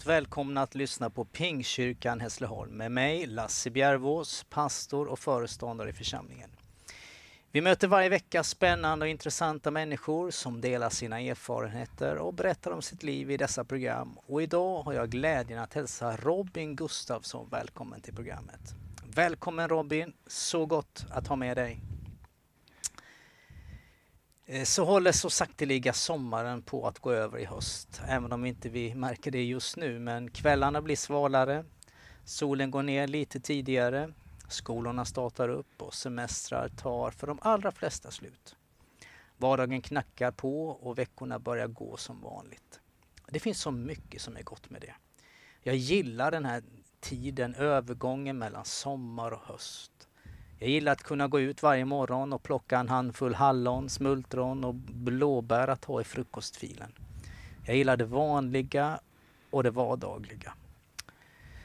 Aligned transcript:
Varmt 0.00 0.06
välkomna 0.06 0.62
att 0.62 0.74
lyssna 0.74 1.10
på 1.10 1.24
Pingkyrkan 1.24 2.20
Hässleholm 2.20 2.76
med 2.76 2.92
mig, 2.92 3.26
Lasse 3.26 3.70
Bjärvås, 3.70 4.46
pastor 4.50 5.06
och 5.06 5.18
föreståndare 5.18 5.90
i 5.90 5.92
församlingen. 5.92 6.50
Vi 7.52 7.60
möter 7.60 7.88
varje 7.88 8.08
vecka 8.08 8.42
spännande 8.42 9.04
och 9.04 9.10
intressanta 9.10 9.70
människor 9.70 10.30
som 10.30 10.60
delar 10.60 10.90
sina 10.90 11.20
erfarenheter 11.20 12.16
och 12.16 12.34
berättar 12.34 12.70
om 12.70 12.82
sitt 12.82 13.02
liv 13.02 13.30
i 13.30 13.36
dessa 13.36 13.64
program. 13.64 14.18
Och 14.26 14.42
idag 14.42 14.82
har 14.82 14.92
jag 14.92 15.10
glädjen 15.10 15.58
att 15.58 15.74
hälsa 15.74 16.16
Robin 16.16 16.76
Gustafsson 16.76 17.48
välkommen 17.50 18.00
till 18.00 18.14
programmet. 18.14 18.74
Välkommen 19.14 19.68
Robin, 19.68 20.12
så 20.26 20.66
gott 20.66 21.06
att 21.10 21.26
ha 21.26 21.36
med 21.36 21.56
dig. 21.56 21.89
Eh, 24.52 24.64
så 24.64 24.84
håller 24.84 25.12
så 25.12 25.30
sakteliga 25.30 25.92
sommaren 25.92 26.62
på 26.62 26.86
att 26.86 26.98
gå 26.98 27.12
över 27.12 27.38
i 27.38 27.44
höst, 27.44 28.00
även 28.08 28.32
om 28.32 28.44
inte 28.46 28.68
vi 28.68 28.94
märker 28.94 29.30
det 29.30 29.44
just 29.44 29.76
nu. 29.76 29.98
Men 29.98 30.30
kvällarna 30.30 30.82
blir 30.82 30.96
svalare, 30.96 31.64
solen 32.24 32.70
går 32.70 32.82
ner 32.82 33.08
lite 33.08 33.40
tidigare, 33.40 34.12
skolorna 34.48 35.04
startar 35.04 35.48
upp 35.48 35.82
och 35.82 35.94
semestrar 35.94 36.68
tar 36.68 37.10
för 37.10 37.26
de 37.26 37.38
allra 37.42 37.72
flesta 37.72 38.10
slut. 38.10 38.56
Vardagen 39.36 39.82
knackar 39.82 40.30
på 40.30 40.68
och 40.68 40.98
veckorna 40.98 41.38
börjar 41.38 41.66
gå 41.66 41.96
som 41.96 42.20
vanligt. 42.20 42.80
Det 43.28 43.40
finns 43.40 43.60
så 43.60 43.70
mycket 43.70 44.22
som 44.22 44.36
är 44.36 44.42
gott 44.42 44.70
med 44.70 44.80
det. 44.80 44.94
Jag 45.62 45.76
gillar 45.76 46.30
den 46.30 46.44
här 46.44 46.62
tiden, 47.00 47.54
övergången 47.54 48.38
mellan 48.38 48.64
sommar 48.64 49.30
och 49.30 49.42
höst. 49.44 49.99
Jag 50.62 50.70
gillar 50.70 50.92
att 50.92 51.02
kunna 51.02 51.28
gå 51.28 51.40
ut 51.40 51.62
varje 51.62 51.84
morgon 51.84 52.32
och 52.32 52.42
plocka 52.42 52.78
en 52.78 52.88
handfull 52.88 53.34
hallon, 53.34 53.88
smultron 53.88 54.64
och 54.64 54.74
blåbär 54.74 55.68
att 55.68 55.84
ha 55.84 56.00
i 56.00 56.04
frukostfilen. 56.04 56.92
Jag 57.66 57.76
gillar 57.76 57.96
det 57.96 58.04
vanliga 58.04 59.00
och 59.50 59.62
det 59.62 59.70
vardagliga. 59.70 60.54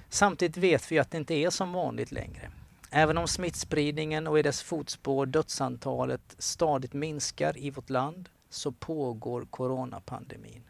Samtidigt 0.10 0.58
vet 0.58 0.92
vi 0.92 1.00
att 1.00 1.12
det 1.12 1.18
inte 1.18 1.34
är 1.34 1.50
som 1.50 1.74
vanligt 1.74 2.12
längre. 2.12 2.52
Även 2.90 3.18
om 3.18 3.28
smittspridningen 3.28 4.28
och 4.28 4.40
i 4.40 4.42
dess 4.42 4.62
fotspår 4.62 5.26
dödsantalet 5.26 6.36
stadigt 6.38 6.94
minskar 6.94 7.58
i 7.58 7.70
vårt 7.70 7.90
land 7.90 8.30
så 8.50 8.72
pågår 8.72 9.48
coronapandemin. 9.50 10.64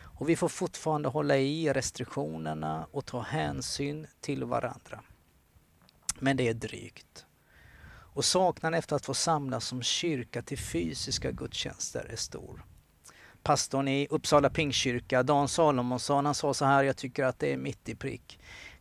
Och 0.00 0.28
vi 0.28 0.36
får 0.36 0.48
fortfarande 0.48 1.08
hålla 1.08 1.36
i 1.36 1.72
restriktionerna 1.72 2.86
och 2.90 3.06
ta 3.06 3.20
hänsyn 3.20 4.06
till 4.20 4.44
varandra. 4.44 5.00
Men 6.18 6.36
det 6.36 6.48
är 6.48 6.54
drygt 6.54 7.26
och 8.14 8.24
saknaden 8.24 8.78
efter 8.78 8.96
att 8.96 9.06
få 9.06 9.14
samlas 9.14 9.64
som 9.64 9.82
kyrka 9.82 10.42
till 10.42 10.58
fysiska 10.58 11.30
gudstjänster 11.30 12.06
är 12.10 12.16
stor. 12.16 12.64
Pastorn 13.42 13.88
i 13.88 14.06
Uppsala 14.10 14.50
Pingstkyrka, 14.50 15.22
Dan 15.22 15.48
Salomonsson, 15.48 16.26
han 16.26 16.34
sa 16.34 16.54
så 16.54 16.64
här, 16.64 16.84
jag 16.84 16.96
tycker 16.96 17.24
att 17.24 17.38
det 17.38 17.52
är 17.52 17.56
mitt 17.56 17.88
i 17.88 17.94
prick. 17.94 18.38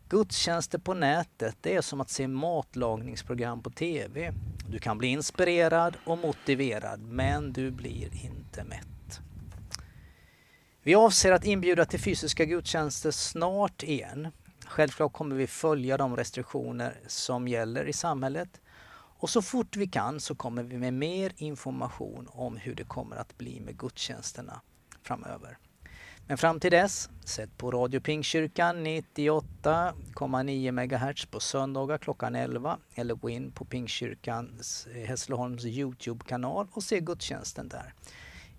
Gudstjänster 0.09 0.77
på 0.77 0.93
nätet, 0.93 1.55
det 1.61 1.75
är 1.75 1.81
som 1.81 2.01
att 2.01 2.09
se 2.09 2.27
matlagningsprogram 2.27 3.63
på 3.63 3.69
TV. 3.69 4.33
Du 4.69 4.79
kan 4.79 4.97
bli 4.97 5.07
inspirerad 5.07 5.97
och 6.05 6.17
motiverad, 6.17 7.01
men 7.01 7.53
du 7.53 7.71
blir 7.71 8.25
inte 8.25 8.63
mätt. 8.63 9.19
Vi 10.83 10.95
avser 10.95 11.31
att 11.31 11.45
inbjuda 11.45 11.85
till 11.85 11.99
fysiska 11.99 12.45
gudstjänster 12.45 13.11
snart 13.11 13.83
igen. 13.83 14.27
Självklart 14.65 15.13
kommer 15.13 15.35
vi 15.35 15.47
följa 15.47 15.97
de 15.97 16.17
restriktioner 16.17 16.99
som 17.07 17.47
gäller 17.47 17.85
i 17.85 17.93
samhället. 17.93 18.61
Och 19.21 19.29
så 19.29 19.41
fort 19.41 19.75
vi 19.75 19.87
kan 19.87 20.19
så 20.19 20.35
kommer 20.35 20.63
vi 20.63 20.77
med 20.77 20.93
mer 20.93 21.33
information 21.37 22.27
om 22.31 22.57
hur 22.57 22.75
det 22.75 22.83
kommer 22.83 23.15
att 23.15 23.37
bli 23.37 23.59
med 23.59 23.77
gudstjänsterna 23.77 24.61
framöver. 25.03 25.57
Men 26.27 26.37
fram 26.37 26.59
till 26.59 26.71
dess, 26.71 27.09
sätt 27.25 27.57
på 27.57 27.71
Radio 27.71 27.99
Pingstkyrkan 27.99 28.87
98,9 28.87 30.71
MHz 30.71 31.25
på 31.25 31.39
söndagar 31.39 31.97
klockan 31.97 32.35
11 32.35 32.77
eller 32.95 33.15
gå 33.15 33.29
in 33.29 33.51
på 33.51 33.65
Pingstkyrkans 33.65 34.87
eh, 34.87 35.07
Hässleholms 35.07 35.65
Youtube-kanal 35.65 36.67
och 36.71 36.83
se 36.83 36.99
gudstjänsten 36.99 37.69
där. 37.69 37.93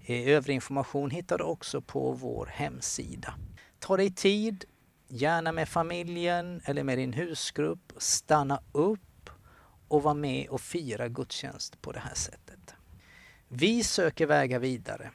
Eh, 0.04 0.28
övrig 0.28 0.54
information 0.54 1.10
hittar 1.10 1.38
du 1.38 1.44
också 1.44 1.80
på 1.80 2.12
vår 2.12 2.46
hemsida. 2.46 3.34
Ta 3.78 3.96
dig 3.96 4.10
tid, 4.10 4.64
gärna 5.08 5.52
med 5.52 5.68
familjen 5.68 6.60
eller 6.64 6.84
med 6.84 6.98
din 6.98 7.12
husgrupp. 7.12 7.92
Stanna 7.96 8.60
upp 8.72 9.00
och 9.92 10.02
vara 10.02 10.14
med 10.14 10.48
och 10.48 10.60
fira 10.60 11.08
gudstjänst 11.08 11.82
på 11.82 11.92
det 11.92 11.98
här 11.98 12.14
sättet. 12.14 12.74
Vi 13.48 13.84
söker 13.84 14.26
vägar 14.26 14.58
vidare. 14.58 15.10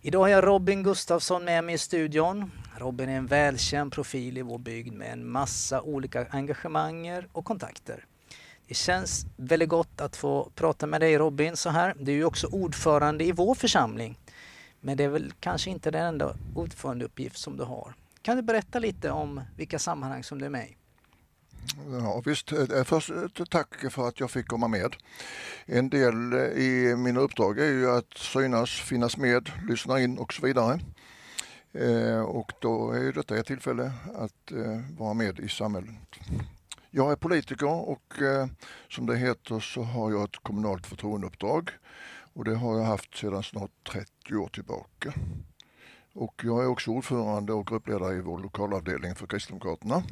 Idag 0.00 0.20
har 0.20 0.28
jag 0.28 0.46
Robin 0.46 0.82
Gustafsson 0.82 1.44
med 1.44 1.64
mig 1.64 1.74
i 1.74 1.78
studion. 1.78 2.50
Robin 2.78 3.08
är 3.08 3.16
en 3.16 3.26
välkänd 3.26 3.92
profil 3.92 4.38
i 4.38 4.42
vår 4.42 4.58
bygd 4.58 4.94
med 4.94 5.12
en 5.12 5.30
massa 5.30 5.82
olika 5.82 6.26
engagemanger 6.30 7.28
och 7.32 7.44
kontakter. 7.44 8.06
Det 8.68 8.74
känns 8.74 9.26
väldigt 9.36 9.68
gott 9.68 10.00
att 10.00 10.16
få 10.16 10.50
prata 10.54 10.86
med 10.86 11.00
dig 11.00 11.18
Robin 11.18 11.56
så 11.56 11.70
här. 11.70 11.94
Du 11.98 12.12
är 12.12 12.16
ju 12.16 12.24
också 12.24 12.46
ordförande 12.46 13.24
i 13.24 13.32
vår 13.32 13.54
församling. 13.54 14.18
Men 14.80 14.96
det 14.96 15.04
är 15.04 15.08
väl 15.08 15.32
kanske 15.40 15.70
inte 15.70 15.90
den 15.90 16.04
enda 16.04 16.36
ordförandeuppgift 16.54 17.38
som 17.38 17.56
du 17.56 17.64
har. 17.64 17.94
Kan 18.22 18.36
du 18.36 18.42
berätta 18.42 18.78
lite 18.78 19.10
om 19.10 19.40
vilka 19.56 19.78
sammanhang 19.78 20.24
som 20.24 20.38
du 20.38 20.44
är 20.44 20.50
med 20.50 20.68
i? 20.68 20.76
Ja, 21.90 22.22
visst, 22.24 22.52
eh, 22.52 22.78
eh, 22.78 22.84
först 22.84 23.10
eh, 23.10 23.22
ett 23.22 23.50
tack 23.50 23.92
för 23.92 24.08
att 24.08 24.20
jag 24.20 24.30
fick 24.30 24.48
komma 24.48 24.68
med. 24.68 24.96
En 25.66 25.88
del 25.88 26.34
i 26.56 26.96
mina 26.96 27.20
uppdrag 27.20 27.58
är 27.58 27.70
ju 27.70 27.90
att 27.90 28.14
synas, 28.14 28.70
finnas 28.70 29.16
med, 29.16 29.50
lyssna 29.68 30.00
in 30.00 30.18
och 30.18 30.32
så 30.32 30.46
vidare. 30.46 30.80
Och 32.26 32.52
då 32.60 32.90
är 32.90 33.12
detta 33.12 33.36
ett 33.36 33.46
tillfälle 33.46 33.92
att 34.14 34.52
vara 34.98 35.14
med 35.14 35.38
i 35.38 35.48
samhället. 35.48 35.90
Jag 36.90 37.12
är 37.12 37.16
politiker 37.16 37.88
och 37.88 38.12
som 38.90 39.06
det 39.06 39.16
heter 39.16 39.60
så 39.60 39.82
har 39.82 40.10
jag 40.10 40.24
ett 40.24 40.42
kommunalt 40.42 40.86
förtroendeuppdrag 40.86 41.70
och 42.34 42.44
det 42.44 42.54
har 42.54 42.78
jag 42.78 42.84
haft 42.84 43.16
sedan 43.16 43.42
snart 43.42 43.70
30 43.92 44.36
år 44.36 44.48
tillbaka. 44.48 45.12
Och 46.12 46.42
jag 46.44 46.62
är 46.62 46.68
också 46.68 46.90
ordförande 46.90 47.52
och 47.52 47.66
gruppledare 47.66 48.14
i 48.14 48.20
vår 48.20 48.38
lokalavdelning 48.38 49.14
för 49.14 49.26
Kristdemokraterna. 49.26 50.02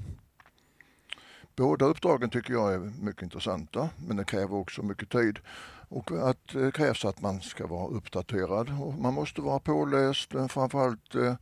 Båda 1.57 1.85
uppdragen 1.85 2.31
tycker 2.31 2.53
jag 2.53 2.75
är 2.75 2.79
mycket 2.79 3.23
intressanta 3.23 3.89
men 4.07 4.17
det 4.17 4.25
kräver 4.25 4.55
också 4.57 4.83
mycket 4.83 5.11
tid. 5.11 5.39
Och 5.89 6.29
att 6.29 6.49
det 6.53 6.75
krävs 6.75 7.05
att 7.05 7.21
man 7.21 7.41
ska 7.41 7.67
vara 7.67 7.89
uppdaterad 7.89 8.81
och 8.81 8.95
man 8.95 9.15
måste 9.15 9.41
vara 9.41 9.59
påläst 9.59 10.33
men 10.33 10.49
framförallt 10.49 11.15
eh, 11.15 11.35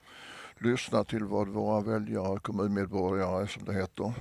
lyssna 0.59 1.05
till 1.05 1.25
vad 1.25 1.49
våra 1.49 1.81
väljare, 1.81 2.41
kommunmedborgare 2.41 3.49
som 3.49 3.65
det 3.65 3.75
heter, 3.75 4.13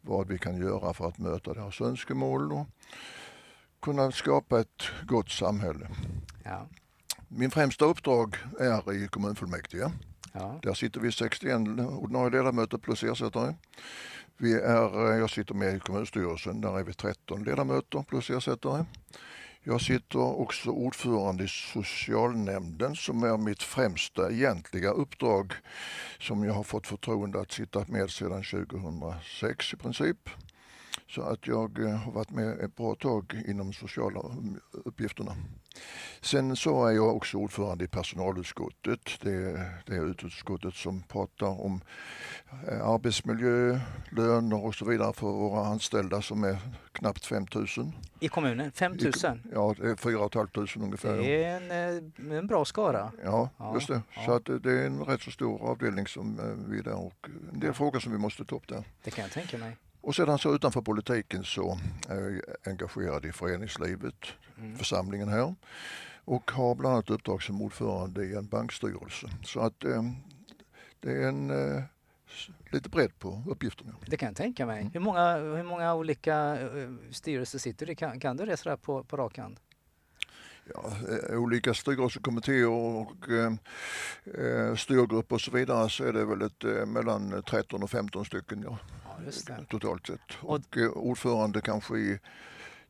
vad 0.00 0.28
vi 0.28 0.38
kan 0.38 0.56
göra 0.56 0.94
för 0.94 1.08
att 1.08 1.18
möta 1.18 1.54
deras 1.54 1.80
önskemål 1.80 2.52
och 2.52 2.66
kunna 3.82 4.12
skapa 4.12 4.60
ett 4.60 4.82
gott 5.06 5.30
samhälle. 5.30 5.88
Ja. 6.44 6.66
Min 7.28 7.50
främsta 7.50 7.84
uppdrag 7.84 8.36
är 8.60 8.92
i 8.92 9.08
kommunfullmäktige. 9.08 9.90
Ja. 10.32 10.58
Där 10.62 10.74
sitter 10.74 11.00
vi 11.00 11.12
61 11.12 11.56
ordinarie 11.78 12.30
ledamöter 12.30 12.78
plus 12.78 13.02
ersättare. 13.02 13.54
Vi 14.36 14.54
är, 14.54 15.12
eh, 15.12 15.18
jag 15.18 15.30
sitter 15.30 15.54
med 15.54 15.76
i 15.76 15.80
kommunstyrelsen, 15.80 16.60
där 16.60 16.78
är 16.78 16.84
vi 16.84 16.92
13 16.92 17.44
ledamöter 17.44 18.02
plus 18.02 18.30
ersättare. 18.30 18.84
Jag 19.62 19.80
sitter 19.80 20.18
också 20.18 20.70
ordförande 20.70 21.44
i 21.44 21.48
socialnämnden 21.48 22.96
som 22.96 23.22
är 23.22 23.36
mitt 23.36 23.62
främsta 23.62 24.30
egentliga 24.30 24.90
uppdrag 24.90 25.52
som 26.20 26.44
jag 26.44 26.54
har 26.54 26.62
fått 26.62 26.86
förtroende 26.86 27.40
att 27.40 27.52
sitta 27.52 27.84
med 27.88 28.10
sedan 28.10 28.42
2006 28.42 29.72
i 29.72 29.76
princip. 29.76 30.30
Så 31.08 31.22
att 31.22 31.46
jag 31.46 31.78
eh, 31.78 31.96
har 31.96 32.12
varit 32.12 32.30
med 32.30 32.60
ett 32.60 32.76
bra 32.76 32.94
tag 32.94 33.42
inom 33.46 33.72
sociala 33.72 34.20
uppgifterna. 34.84 35.36
Sen 36.20 36.56
så 36.56 36.86
är 36.86 36.92
jag 36.92 37.16
också 37.16 37.36
ordförande 37.36 37.84
i 37.84 37.88
personalutskottet. 37.88 39.00
Det 39.20 39.30
är 39.30 39.82
det 39.86 39.96
utskottet 40.26 40.74
som 40.74 41.02
pratar 41.02 41.60
om 41.60 41.80
eh, 42.68 42.88
arbetsmiljö, 42.88 43.80
löner 44.10 44.64
och 44.64 44.74
så 44.74 44.84
vidare 44.84 45.12
för 45.12 45.26
våra 45.26 45.66
anställda 45.66 46.22
som 46.22 46.44
är 46.44 46.58
knappt 46.92 47.26
5 47.26 47.46
000. 47.54 47.66
I 48.20 48.28
kommunen? 48.28 48.72
5 48.72 48.92
000? 48.92 49.12
Ja, 49.52 49.74
det 49.78 49.90
är 49.90 49.96
4 49.96 50.28
500 50.32 50.66
ungefär. 50.76 51.16
Det 51.16 51.44
är 51.44 51.56
en, 51.56 52.30
eh, 52.30 52.36
en 52.38 52.46
bra 52.46 52.64
skara. 52.64 53.12
Ja, 53.24 53.50
just 53.74 53.88
det. 53.88 54.02
Ja. 54.14 54.24
Så 54.26 54.32
att 54.32 54.62
det 54.62 54.72
är 54.72 54.86
en 54.86 55.04
rätt 55.04 55.22
så 55.22 55.30
stor 55.30 55.62
avdelning 55.62 56.06
som 56.06 56.40
vi 56.68 56.78
är 56.78 56.82
där 56.82 56.96
och 56.96 57.28
en 57.52 57.60
del 57.60 57.74
frågor 57.74 58.00
som 58.00 58.12
vi 58.12 58.18
måste 58.18 58.44
ta 58.44 58.56
upp 58.56 58.68
där. 58.68 58.84
Det 59.04 59.10
kan 59.10 59.22
jag 59.22 59.32
tänka 59.32 59.58
mig. 59.58 59.76
Och 60.04 60.14
sedan 60.14 60.38
så 60.38 60.54
utanför 60.54 60.80
politiken 60.80 61.44
så 61.44 61.78
är 62.08 62.20
jag 62.20 62.40
engagerad 62.72 63.24
i 63.24 63.32
föreningslivet, 63.32 64.14
mm. 64.58 64.76
församlingen 64.76 65.28
här 65.28 65.54
och 66.24 66.50
har 66.50 66.74
bland 66.74 66.94
annat 66.94 67.10
uppdrag 67.10 67.42
som 67.42 67.62
ordförande 67.62 68.24
i 68.24 68.34
en 68.34 68.46
bankstyrelse. 68.46 69.30
Så 69.44 69.60
att 69.60 69.84
eh, 69.84 70.02
det 71.00 71.12
är 71.12 71.28
en 71.28 71.50
eh, 71.50 71.82
lite 72.70 72.88
bredd 72.88 73.18
på 73.18 73.42
uppgifterna. 73.48 73.94
Det 74.06 74.16
kan 74.16 74.26
jag 74.26 74.36
tänka 74.36 74.66
mig. 74.66 74.80
Mm. 74.80 74.92
Hur, 74.92 75.00
många, 75.00 75.36
hur 75.36 75.62
många 75.62 75.94
olika 75.94 76.58
uh, 76.58 76.96
styrelser 77.10 77.58
sitter 77.58 77.86
du 77.86 77.94
kan, 77.94 78.20
kan 78.20 78.36
du 78.36 78.46
det 78.46 78.56
sådär 78.56 78.76
på, 78.76 79.04
på 79.04 79.16
rak 79.16 79.38
hand? 79.38 79.60
Ja, 80.74 80.92
eh, 81.30 81.38
olika 81.38 81.74
styrelsekommittéer 81.74 82.68
och 82.68 83.28
eh, 83.28 83.52
eh, 84.44 84.76
styrgrupper 84.76 85.34
och 85.34 85.40
så 85.40 85.50
vidare 85.50 85.90
så 85.90 86.04
är 86.04 86.12
det 86.12 86.24
väl 86.24 86.42
ett, 86.42 86.64
eh, 86.64 86.86
mellan 86.86 87.42
13 87.42 87.82
och 87.82 87.90
15 87.90 88.24
stycken 88.24 88.62
ja 88.62 88.78
totalt 89.68 90.06
sett. 90.06 90.20
Och, 90.40 90.54
och 90.54 90.76
eh, 90.76 90.90
ordförande 90.90 91.60
kanske 91.60 91.96
i 91.96 92.18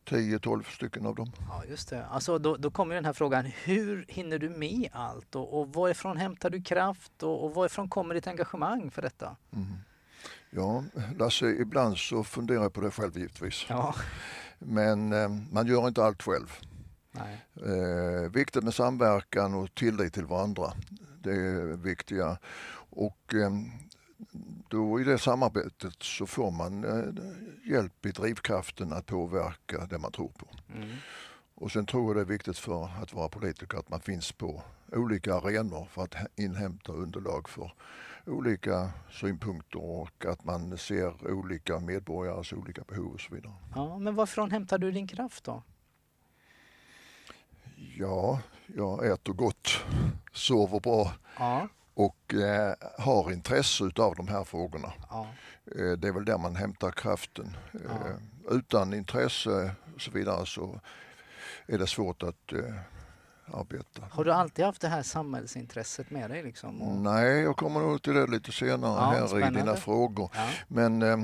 10-12 0.04 0.62
stycken 0.62 1.06
av 1.06 1.14
dem. 1.14 1.32
Ja, 1.48 1.62
just 1.68 1.90
det. 1.90 2.06
Alltså, 2.06 2.38
då, 2.38 2.56
då 2.56 2.70
kommer 2.70 2.94
den 2.94 3.04
här 3.04 3.12
frågan, 3.12 3.44
hur 3.44 4.04
hinner 4.08 4.38
du 4.38 4.48
med 4.48 4.88
allt 4.92 5.34
och, 5.34 5.60
och 5.60 5.72
varifrån 5.72 6.16
hämtar 6.16 6.50
du 6.50 6.62
kraft 6.62 7.22
och, 7.22 7.44
och 7.44 7.54
varifrån 7.54 7.88
kommer 7.88 8.14
ditt 8.14 8.26
engagemang 8.26 8.90
för 8.90 9.02
detta? 9.02 9.36
Mm. 9.52 9.74
Ja, 10.50 10.84
Lasse, 11.18 11.46
ibland 11.46 11.98
så 11.98 12.24
funderar 12.24 12.62
jag 12.62 12.72
på 12.72 12.80
det 12.80 12.90
själv 12.90 13.18
givetvis. 13.18 13.66
Ja. 13.68 13.94
Men 14.58 15.12
eh, 15.12 15.28
man 15.28 15.66
gör 15.66 15.88
inte 15.88 16.04
allt 16.04 16.22
själv. 16.22 16.58
Eh, 17.66 18.30
viktigt 18.30 18.64
med 18.64 18.74
samverkan 18.74 19.54
och 19.54 19.74
tillit 19.74 20.14
till 20.14 20.24
varandra. 20.24 20.72
Det 21.22 21.30
är 21.30 21.76
viktiga. 21.76 22.38
Och 22.90 23.34
eh, 23.34 23.50
då 24.68 25.00
i 25.00 25.04
det 25.04 25.18
samarbetet 25.18 26.02
så 26.02 26.26
får 26.26 26.50
man 26.50 26.84
eh, 26.84 27.72
hjälp 27.72 28.06
i 28.06 28.10
drivkraften 28.10 28.92
att 28.92 29.06
påverka 29.06 29.86
det 29.86 29.98
man 29.98 30.12
tror 30.12 30.28
på. 30.28 30.46
Mm. 30.74 30.88
Och 31.54 31.72
sen 31.72 31.86
tror 31.86 32.06
jag 32.06 32.16
det 32.16 32.20
är 32.20 32.34
viktigt 32.34 32.58
för 32.58 32.88
att 33.02 33.12
vara 33.12 33.28
politiker 33.28 33.78
att 33.78 33.88
man 33.88 34.00
finns 34.00 34.32
på 34.32 34.62
olika 34.92 35.34
arenor 35.34 35.84
för 35.90 36.02
att 36.02 36.14
inhämta 36.36 36.92
underlag 36.92 37.48
för 37.48 37.72
olika 38.26 38.90
synpunkter 39.12 39.84
och 39.84 40.26
att 40.26 40.44
man 40.44 40.78
ser 40.78 41.32
olika 41.32 41.80
medborgares 41.80 42.52
olika 42.52 42.82
behov 42.82 43.12
och 43.12 43.20
så 43.20 43.34
vidare. 43.34 43.54
Ja, 43.74 43.98
men 43.98 44.14
varifrån 44.14 44.50
hämtar 44.50 44.78
du 44.78 44.90
din 44.90 45.06
kraft 45.06 45.44
då? 45.44 45.62
Ja, 47.96 48.40
jag 48.66 49.06
äter 49.06 49.32
gott, 49.32 49.68
sover 50.32 50.80
bra 50.80 51.12
ja. 51.38 51.68
Och 51.94 52.34
eh, 52.34 52.74
har 52.98 53.32
intresse 53.32 53.84
utav 53.84 54.14
de 54.14 54.28
här 54.28 54.44
frågorna. 54.44 54.92
Ja. 55.10 55.26
Eh, 55.76 55.92
det 55.92 56.08
är 56.08 56.12
väl 56.12 56.24
där 56.24 56.38
man 56.38 56.56
hämtar 56.56 56.90
kraften. 56.90 57.56
Eh, 57.72 58.56
utan 58.56 58.94
intresse 58.94 59.74
och 59.94 60.00
så 60.00 60.10
vidare 60.10 60.46
så 60.46 60.80
är 61.66 61.78
det 61.78 61.86
svårt 61.86 62.22
att 62.22 62.52
eh, 62.52 62.74
arbeta. 63.52 64.02
Har 64.10 64.24
du 64.24 64.32
alltid 64.32 64.64
haft 64.64 64.80
det 64.80 64.88
här 64.88 65.02
samhällsintresset 65.02 66.10
med 66.10 66.30
dig? 66.30 66.42
Liksom? 66.42 66.82
Och... 66.82 66.96
Nej, 66.96 67.40
jag 67.40 67.56
kommer 67.56 67.80
nog 67.80 68.02
till 68.02 68.14
det 68.14 68.26
lite 68.26 68.52
senare 68.52 69.00
ja, 69.00 69.10
här 69.10 69.26
spännande. 69.26 69.58
i 69.58 69.62
dina 69.62 69.76
frågor. 69.76 70.30
Ja. 70.34 70.48
Men 70.68 71.02
eh, 71.02 71.18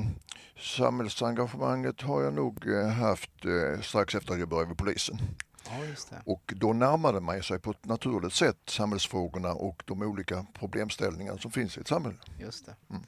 samhällsengagemanget 0.59 2.01
har 2.01 2.23
jag 2.23 2.35
nog 2.35 2.69
eh, 2.69 2.89
haft 2.89 3.45
eh, 3.45 3.81
strax 3.81 4.15
efter 4.15 4.33
att 4.33 4.39
jag 4.39 4.49
började 4.49 4.69
vid 4.69 4.79
polisen. 4.79 5.19
Ja, 5.67 6.17
och 6.25 6.53
då 6.57 6.73
närmade 6.73 7.21
man 7.21 7.43
sig 7.43 7.59
på 7.59 7.71
ett 7.71 7.85
naturligt 7.85 8.33
sätt 8.33 8.59
samhällsfrågorna 8.67 9.53
och 9.53 9.83
de 9.87 10.03
olika 10.03 10.47
problemställningar 10.55 11.37
som 11.37 11.51
finns 11.51 11.79
i 11.79 11.81
ett 11.81 11.89
samhälle. 11.89 12.17
Just 12.39 12.67
det. 12.67 12.77
Mm. 12.91 13.03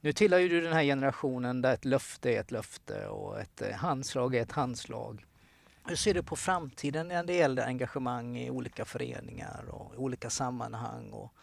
Nu 0.00 0.12
tillhör 0.12 0.40
ju 0.40 0.48
du 0.48 0.60
den 0.60 0.72
här 0.72 0.82
generationen 0.82 1.62
där 1.62 1.74
ett 1.74 1.84
löfte 1.84 2.30
är 2.30 2.40
ett 2.40 2.50
löfte 2.50 3.06
och 3.06 3.40
ett 3.40 3.62
eh, 3.62 3.72
handslag 3.72 4.34
är 4.34 4.42
ett 4.42 4.52
handslag. 4.52 5.26
Hur 5.84 5.96
ser 5.96 6.14
du 6.14 6.22
på 6.22 6.36
framtiden 6.36 7.08
när 7.08 7.24
det 7.24 7.34
gäller 7.34 7.66
engagemang 7.66 8.36
i 8.38 8.50
olika 8.50 8.84
föreningar 8.84 9.64
och 9.68 9.92
olika 9.96 10.30
sammanhang? 10.30 11.10
Och 11.10 11.34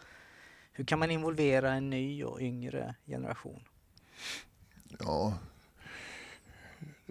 hur 0.72 0.84
kan 0.84 0.98
man 0.98 1.10
involvera 1.10 1.72
en 1.72 1.90
ny 1.90 2.24
och 2.24 2.40
yngre 2.40 2.94
generation? 3.06 3.64
Ja, 4.98 5.34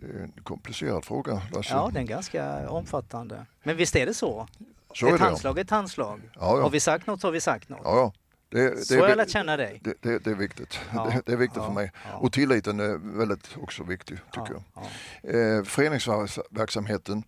en 0.02 0.44
komplicerad 0.44 1.06
fråga, 1.06 1.42
Lasse. 1.54 1.74
Ja, 1.74 1.90
den 1.94 2.04
är 2.04 2.08
ganska 2.08 2.70
omfattande. 2.70 3.46
Men 3.64 3.78
visst 3.78 3.96
är 3.96 4.06
det 4.06 4.14
så? 4.14 4.48
så 4.94 5.08
ett 5.08 5.14
är 5.14 5.18
handslag 5.18 5.58
är 5.58 5.62
ett 5.62 5.70
handslag. 5.70 6.22
Ja, 6.34 6.40
ja. 6.40 6.62
Har 6.62 6.70
vi 6.70 6.80
sagt 6.80 7.08
något 7.08 7.22
så 7.22 7.28
har 7.28 7.32
vi 7.32 7.42
sagt 7.42 7.70
något. 7.70 7.82
Ja, 7.84 7.96
ja. 7.96 8.14
Det, 8.52 8.86
så 8.86 9.00
har 9.00 9.10
jag 9.10 9.18
lärt 9.18 9.30
känna 9.30 9.58
dig. 9.58 9.80
Det, 9.84 9.94
det, 10.02 10.20
det 10.20 10.30
är 10.32 10.36
viktigt. 10.36 10.80
Ja, 10.94 11.14
det, 11.26 11.32
är 11.32 11.38
viktigt 11.38 11.64
för 11.64 11.72
mig. 11.72 11.92
Och 12.20 12.34
tilliten 12.34 12.80
är 12.80 13.18
väldigt 13.18 13.58
också 13.58 13.84
viktig, 13.84 14.18
tycker 14.32 14.54
jag. 14.54 15.58
Eh, 15.58 15.64
föreningsverksamheten, 15.64 17.24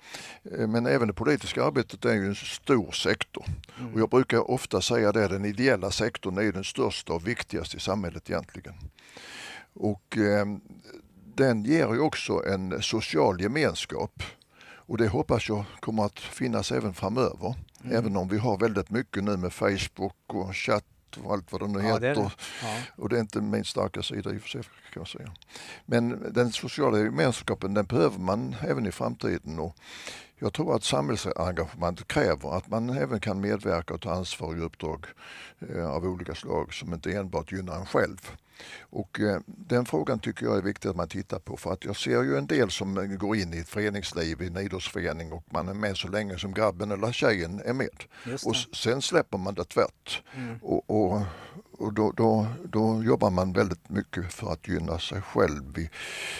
eh, 0.57 0.67
men 0.67 0.85
även 0.85 1.07
det 1.07 1.13
politiska 1.13 1.63
arbetet 1.63 2.05
är 2.05 2.13
ju 2.13 2.25
en 2.25 2.35
stor 2.35 2.91
sektor. 2.91 3.45
Mm. 3.79 3.93
Och 3.93 3.99
jag 3.99 4.09
brukar 4.09 4.51
ofta 4.51 4.81
säga 4.81 5.11
det, 5.11 5.27
den 5.27 5.45
ideella 5.45 5.91
sektorn 5.91 6.37
är 6.37 6.51
den 6.51 6.63
största 6.63 7.13
och 7.13 7.27
viktigaste 7.27 7.77
i 7.77 7.79
samhället 7.79 8.29
egentligen. 8.29 8.73
Och 9.73 10.17
eh, 10.17 10.45
den 11.41 11.63
ger 11.63 11.93
ju 11.93 11.99
också 11.99 12.45
en 12.47 12.81
social 12.81 13.41
gemenskap. 13.41 14.23
Och 14.63 14.97
det 14.97 15.07
hoppas 15.07 15.49
jag 15.49 15.65
kommer 15.79 16.05
att 16.05 16.19
finnas 16.19 16.71
även 16.71 16.93
framöver. 16.93 17.55
Mm. 17.83 17.95
Även 17.95 18.17
om 18.17 18.27
vi 18.27 18.37
har 18.37 18.57
väldigt 18.57 18.89
mycket 18.89 19.23
nu 19.23 19.37
med 19.37 19.53
Facebook 19.53 20.15
och 20.27 20.55
chatt 20.55 20.85
och 21.23 21.33
allt 21.33 21.51
vad 21.51 21.61
det 21.61 21.67
nu 21.67 21.79
ja, 21.79 21.85
heter. 21.85 21.99
Det 21.99 22.13
det. 22.13 22.31
Ja. 22.63 22.77
Och 22.95 23.09
det 23.09 23.15
är 23.15 23.19
inte 23.19 23.41
min 23.41 23.65
starka 23.65 24.03
sida 24.03 24.33
i 24.33 24.37
och 24.37 24.41
för 24.41 24.49
sig 24.49 24.61
kan 24.63 25.01
jag 25.01 25.07
säga. 25.07 25.31
Men 25.85 26.33
den 26.33 26.51
sociala 26.51 26.97
gemenskapen 26.97 27.73
den 27.73 27.85
behöver 27.85 28.19
man 28.19 28.55
även 28.61 28.85
i 28.87 28.91
framtiden. 28.91 29.59
Och 29.59 29.75
jag 30.39 30.53
tror 30.53 30.75
att 30.75 30.83
samhällsengagemang 30.83 31.95
kräver 31.95 32.57
att 32.57 32.67
man 32.69 32.89
även 32.89 33.19
kan 33.19 33.41
medverka 33.41 33.93
och 33.93 34.01
ta 34.01 34.11
ansvar 34.11 34.55
i 34.55 34.59
uppdrag 34.59 35.05
eh, 35.69 35.91
av 35.91 36.05
olika 36.05 36.35
slag 36.35 36.73
som 36.73 36.93
inte 36.93 37.11
enbart 37.11 37.51
gynnar 37.51 37.75
en 37.75 37.85
själv. 37.85 38.31
Och 38.81 39.19
eh, 39.19 39.39
den 39.45 39.85
frågan 39.85 40.19
tycker 40.19 40.45
jag 40.45 40.57
är 40.57 40.61
viktig 40.61 40.89
att 40.89 40.95
man 40.95 41.07
tittar 41.07 41.39
på 41.39 41.57
för 41.57 41.73
att 41.73 41.85
jag 41.85 41.95
ser 41.95 42.23
ju 42.23 42.37
en 42.37 42.47
del 42.47 42.71
som 42.71 43.17
går 43.17 43.35
in 43.35 43.53
i 43.53 43.57
ett 43.57 43.69
föreningsliv, 43.69 44.41
i 44.41 44.47
en 44.47 44.57
idrottsförening 44.57 45.31
och 45.31 45.45
man 45.49 45.69
är 45.69 45.73
med 45.73 45.97
så 45.97 46.07
länge 46.07 46.37
som 46.37 46.53
grabben 46.53 46.91
eller 46.91 47.11
tjejen 47.11 47.61
är 47.65 47.73
med. 47.73 48.03
Och 48.45 48.55
sen 48.75 49.01
släpper 49.01 49.37
man 49.37 49.53
det 49.53 49.63
tvärt. 49.63 50.23
Mm. 50.35 50.59
Och, 50.61 50.89
och, 50.89 51.21
och 51.71 51.93
då, 51.93 52.11
då, 52.11 52.47
då, 52.63 53.03
jobbar 53.03 53.29
man 53.29 53.53
väldigt 53.53 53.89
mycket 53.89 54.33
för 54.33 54.53
att 54.53 54.67
gynna 54.67 54.99
sig 54.99 55.21
själv 55.21 55.79
i 55.79 55.89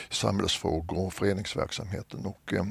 samhällsfrågor 0.10 1.06
och 1.06 1.14
föreningsverksamheten. 1.14 2.26
Och, 2.26 2.54
eh, 2.54 2.66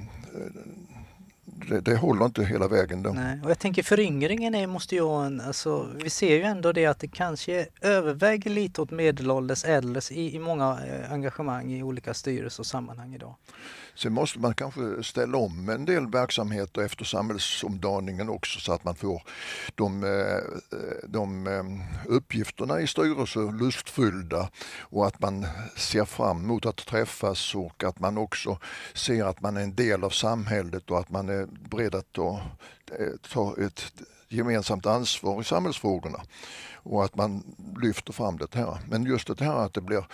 det, 1.69 1.81
det, 1.81 1.97
håller 1.97 2.25
inte 2.25 2.45
hela 2.45 2.69
vägen. 2.69 3.03
Då. 3.03 3.11
Nej, 3.11 3.41
och 3.45 3.51
jag 3.51 3.59
tänker 3.59 3.83
föryngringen 3.83 4.55
är, 4.55 4.67
måste 4.67 4.95
ju 4.95 5.25
en, 5.27 5.41
alltså, 5.41 5.89
vi 6.03 6.11
ser 6.11 6.35
ju 6.35 6.43
ändå 6.43 6.73
det 6.73 6.87
att 6.87 6.99
det 6.99 7.09
kanske 7.09 7.67
överväger 7.81 8.51
lite 8.51 8.83
åt 8.83 8.91
medelålders 8.91 9.65
äldres 9.65 10.13
i, 10.13 10.37
i 10.37 10.39
många 10.39 10.79
eh, 10.87 11.13
engagemang 11.13 11.73
i 11.73 11.83
olika 11.83 12.15
styrelser 12.15 12.61
och 12.61 12.67
sammanhang 12.67 13.15
idag. 13.15 13.35
Sen 13.95 14.13
måste 14.13 14.39
man 14.39 14.55
kanske 14.55 15.03
ställa 15.03 15.39
om 15.39 15.69
en 15.69 15.85
del 15.85 16.11
verksamheter 16.11 16.83
efter 16.83 17.05
samhällsomdaningen 17.05 18.29
också 18.29 18.61
så 18.61 18.73
att 18.73 18.85
man 18.85 18.95
får 18.95 19.23
de, 19.75 20.05
eh, 20.05 21.09
de 21.09 21.47
eh, 21.47 21.65
uppgifterna 22.13 22.81
i 22.81 22.87
styrelser 22.87 23.59
lustfyllda 23.59 24.49
och 24.81 25.07
att 25.07 25.21
man 25.21 25.47
ser 25.77 26.05
fram 26.05 26.45
emot 26.45 26.67
att 26.67 26.87
träffas 26.87 27.55
och 27.55 27.85
att 27.85 28.01
man 28.01 28.19
också 28.19 28.59
ser 28.95 29.25
att 29.25 29.41
man 29.41 29.57
är 29.57 29.61
en 29.61 29.75
del 29.75 30.05
av 30.05 30.11
samhället 30.11 30.91
och 30.91 30.99
att 30.99 31.11
man 31.11 31.29
är 31.29 31.47
beredd 31.71 31.95
att 31.95 32.13
ta, 32.13 32.41
eh, 32.99 33.31
ta 33.33 33.57
ett 33.59 33.93
gemensamt 34.33 34.87
ansvar 34.87 35.41
i 35.41 35.45
samhällsfrågorna 35.45 36.21
och 36.83 37.05
att 37.05 37.17
man 37.17 37.43
lyfter 37.83 38.13
fram 38.13 38.37
det 38.37 38.55
här. 38.55 38.79
Men 38.89 39.05
just 39.05 39.39
det 39.39 39.45
här 39.45 39.57
att 39.57 39.75
det 39.75 39.81
blir, 39.81 40.05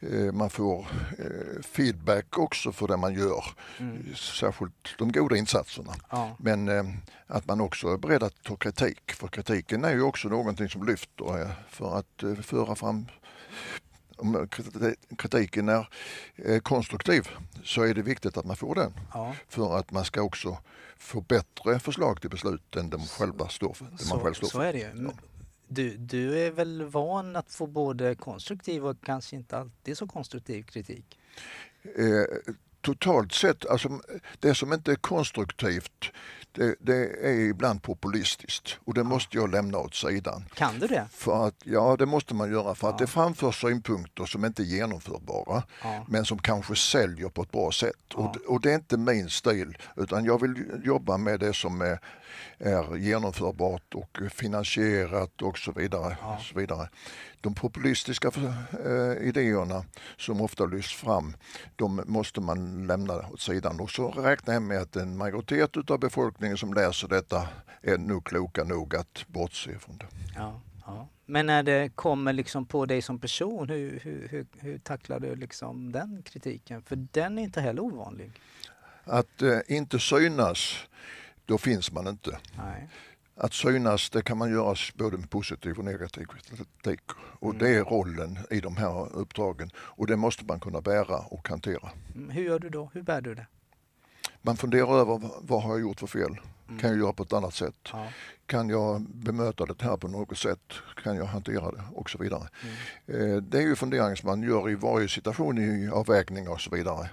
eh, 0.00 0.32
man 0.32 0.50
får 0.50 0.86
eh, 1.18 1.62
feedback 1.62 2.38
också 2.38 2.72
för 2.72 2.88
det 2.88 2.96
man 2.96 3.14
gör, 3.14 3.44
mm. 3.78 4.14
särskilt 4.14 4.98
de 4.98 5.12
goda 5.12 5.36
insatserna. 5.36 5.92
Ja. 6.10 6.36
Men 6.38 6.68
eh, 6.68 6.84
att 7.26 7.46
man 7.46 7.60
också 7.60 7.88
är 7.88 7.98
beredd 7.98 8.22
att 8.22 8.42
ta 8.42 8.56
kritik, 8.56 9.12
för 9.12 9.28
kritiken 9.28 9.84
är 9.84 9.92
ju 9.92 10.02
också 10.02 10.28
någonting 10.28 10.68
som 10.68 10.86
lyfter 10.86 11.54
för 11.68 11.98
att 11.98 12.24
föra 12.42 12.74
fram 12.74 13.06
om 14.22 14.48
kritiken 15.18 15.68
är 15.68 15.88
eh, 16.36 16.60
konstruktiv 16.60 17.28
så 17.64 17.82
är 17.82 17.94
det 17.94 18.02
viktigt 18.02 18.36
att 18.36 18.44
man 18.44 18.56
får 18.56 18.74
den. 18.74 18.92
Ja. 19.12 19.34
För 19.48 19.78
att 19.78 19.90
man 19.90 20.04
ska 20.04 20.22
också 20.22 20.58
få 20.96 21.20
bättre 21.20 21.78
förslag 21.78 22.20
till 22.20 22.30
beslut 22.30 22.76
än 22.76 22.90
de 22.90 23.00
själva 23.00 23.48
står 23.48 23.74
för. 23.74 23.86
Så, 23.98 24.14
man 24.14 24.24
själv 24.24 24.34
står 24.34 24.48
så 24.48 24.60
är 24.60 24.72
det 24.72 24.78
ju. 24.78 25.04
Ja. 25.04 25.12
Du, 25.68 25.96
du 25.96 26.38
är 26.38 26.50
väl 26.50 26.84
van 26.84 27.36
att 27.36 27.52
få 27.52 27.66
både 27.66 28.14
konstruktiv 28.14 28.86
och 28.86 28.96
kanske 29.04 29.36
inte 29.36 29.58
alltid 29.58 29.98
så 29.98 30.06
konstruktiv 30.06 30.62
kritik? 30.62 31.18
Eh, 31.82 32.54
totalt 32.82 33.32
sett, 33.32 33.66
alltså 33.66 34.00
det 34.40 34.54
som 34.54 34.72
inte 34.72 34.92
är 34.92 34.96
konstruktivt 34.96 36.12
det, 36.52 36.74
det, 36.80 37.26
är 37.28 37.40
ibland 37.40 37.82
populistiskt 37.82 38.76
och 38.84 38.94
det 38.94 39.04
måste 39.04 39.36
jag 39.36 39.50
lämna 39.50 39.78
åt 39.78 39.94
sidan. 39.94 40.44
Kan 40.54 40.78
du 40.78 40.86
det? 40.86 41.06
För 41.12 41.46
att, 41.46 41.54
ja, 41.64 41.96
det 41.98 42.06
måste 42.06 42.34
man 42.34 42.50
göra 42.50 42.74
för 42.74 42.86
ja. 42.86 42.92
att 42.92 42.98
det 42.98 43.06
framförs 43.06 43.60
synpunkter 43.60 44.24
som 44.24 44.44
inte 44.44 44.62
är 44.62 44.64
genomförbara 44.64 45.62
ja. 45.82 46.04
men 46.08 46.24
som 46.24 46.38
kanske 46.38 46.76
säljer 46.76 47.28
på 47.28 47.42
ett 47.42 47.50
bra 47.50 47.72
sätt. 47.72 47.92
Ja. 48.08 48.18
Och, 48.18 48.36
och, 48.54 48.60
det 48.60 48.70
är 48.70 48.74
inte 48.74 48.96
min 48.96 49.30
stil 49.30 49.78
utan 49.96 50.24
jag 50.24 50.40
vill 50.40 50.64
jobba 50.84 51.16
med 51.16 51.40
det 51.40 51.54
som 51.54 51.80
är 51.80 51.98
är 52.58 52.96
genomförbart 52.96 53.94
och 53.94 54.18
finansierat 54.30 55.42
och 55.42 55.58
så 55.58 55.72
vidare. 55.72 56.16
Ja. 56.20 56.38
Så 56.42 56.58
vidare. 56.58 56.88
De 57.40 57.54
populistiska 57.54 58.30
eh, 58.84 59.28
idéerna 59.28 59.84
som 60.16 60.40
ofta 60.40 60.66
lyfts 60.66 60.94
fram, 60.94 61.36
de 61.76 62.02
måste 62.06 62.40
man 62.40 62.86
lämna 62.86 63.14
åt 63.14 63.40
sidan. 63.40 63.80
Och 63.80 63.90
så 63.90 64.10
räknar 64.10 64.54
jag 64.54 64.62
med 64.62 64.78
att 64.78 64.96
en 64.96 65.16
majoritet 65.16 65.76
utav 65.76 65.98
befolkningen 65.98 66.56
som 66.56 66.74
läser 66.74 67.08
detta 67.08 67.48
är 67.82 67.98
nog 67.98 68.24
kloka 68.24 68.64
nog 68.64 68.96
att 68.96 69.24
bortse 69.26 69.78
från 69.78 69.98
det. 69.98 70.06
Ja, 70.36 70.60
ja. 70.86 71.08
Men 71.26 71.46
när 71.46 71.62
det 71.62 71.88
kommer 71.94 72.32
liksom 72.32 72.66
på 72.66 72.86
dig 72.86 73.02
som 73.02 73.18
person, 73.18 73.68
hur, 73.68 74.00
hur, 74.02 74.28
hur, 74.30 74.46
hur 74.58 74.78
tacklar 74.78 75.20
du 75.20 75.36
liksom 75.36 75.92
den 75.92 76.22
kritiken? 76.22 76.82
För 76.82 76.96
den 76.96 77.38
är 77.38 77.42
inte 77.42 77.60
heller 77.60 77.82
ovanlig. 77.82 78.30
Att 79.04 79.42
eh, 79.42 79.58
inte 79.68 79.98
synas 79.98 80.86
då 81.46 81.58
finns 81.58 81.92
man 81.92 82.06
inte. 82.06 82.38
Nej. 82.58 82.88
Att 83.34 83.52
synas 83.52 84.10
det 84.10 84.22
kan 84.22 84.38
man 84.38 84.50
göra 84.50 84.76
både 84.94 85.16
med 85.16 85.30
positiv 85.30 85.78
och 85.78 85.84
negativ 85.84 86.24
kritik. 86.24 87.00
Och 87.16 87.54
mm. 87.54 87.58
det 87.58 87.68
är 87.68 87.84
rollen 87.84 88.38
i 88.50 88.60
de 88.60 88.76
här 88.76 89.16
uppdragen 89.16 89.70
och 89.76 90.06
det 90.06 90.16
måste 90.16 90.44
man 90.44 90.60
kunna 90.60 90.80
bära 90.80 91.18
och 91.18 91.48
hantera. 91.48 91.90
Mm, 92.14 92.30
hur 92.30 92.42
gör 92.44 92.58
du 92.58 92.68
då? 92.68 92.90
Hur 92.94 93.02
bär 93.02 93.20
du 93.20 93.34
det? 93.34 93.46
Man 94.42 94.56
funderar 94.56 94.98
över 94.98 95.20
vad 95.40 95.62
har 95.62 95.70
jag 95.70 95.80
gjort 95.80 96.00
för 96.00 96.06
fel? 96.06 96.36
Mm. 96.68 96.80
Kan 96.80 96.90
jag 96.90 96.98
göra 96.98 97.12
på 97.12 97.22
ett 97.22 97.32
annat 97.32 97.54
sätt? 97.54 97.88
Ja. 97.92 98.08
Kan 98.46 98.68
jag 98.68 99.00
bemöta 99.00 99.66
det 99.66 99.82
här 99.82 99.96
på 99.96 100.08
något 100.08 100.38
sätt? 100.38 100.72
Kan 101.02 101.16
jag 101.16 101.24
hantera 101.24 101.70
det? 101.70 101.82
Och 101.92 102.10
så 102.10 102.18
vidare. 102.18 102.48
Mm. 102.62 103.30
Eh, 103.30 103.36
det 103.36 103.58
är 103.58 103.62
ju 103.62 103.76
funderingar 103.76 104.14
som 104.14 104.26
man 104.28 104.42
gör 104.42 104.70
i 104.70 104.74
varje 104.74 105.08
situation 105.08 105.58
i 105.58 105.88
avvägningar 105.88 106.50
och 106.50 106.60
så 106.60 106.70
vidare. 106.70 107.10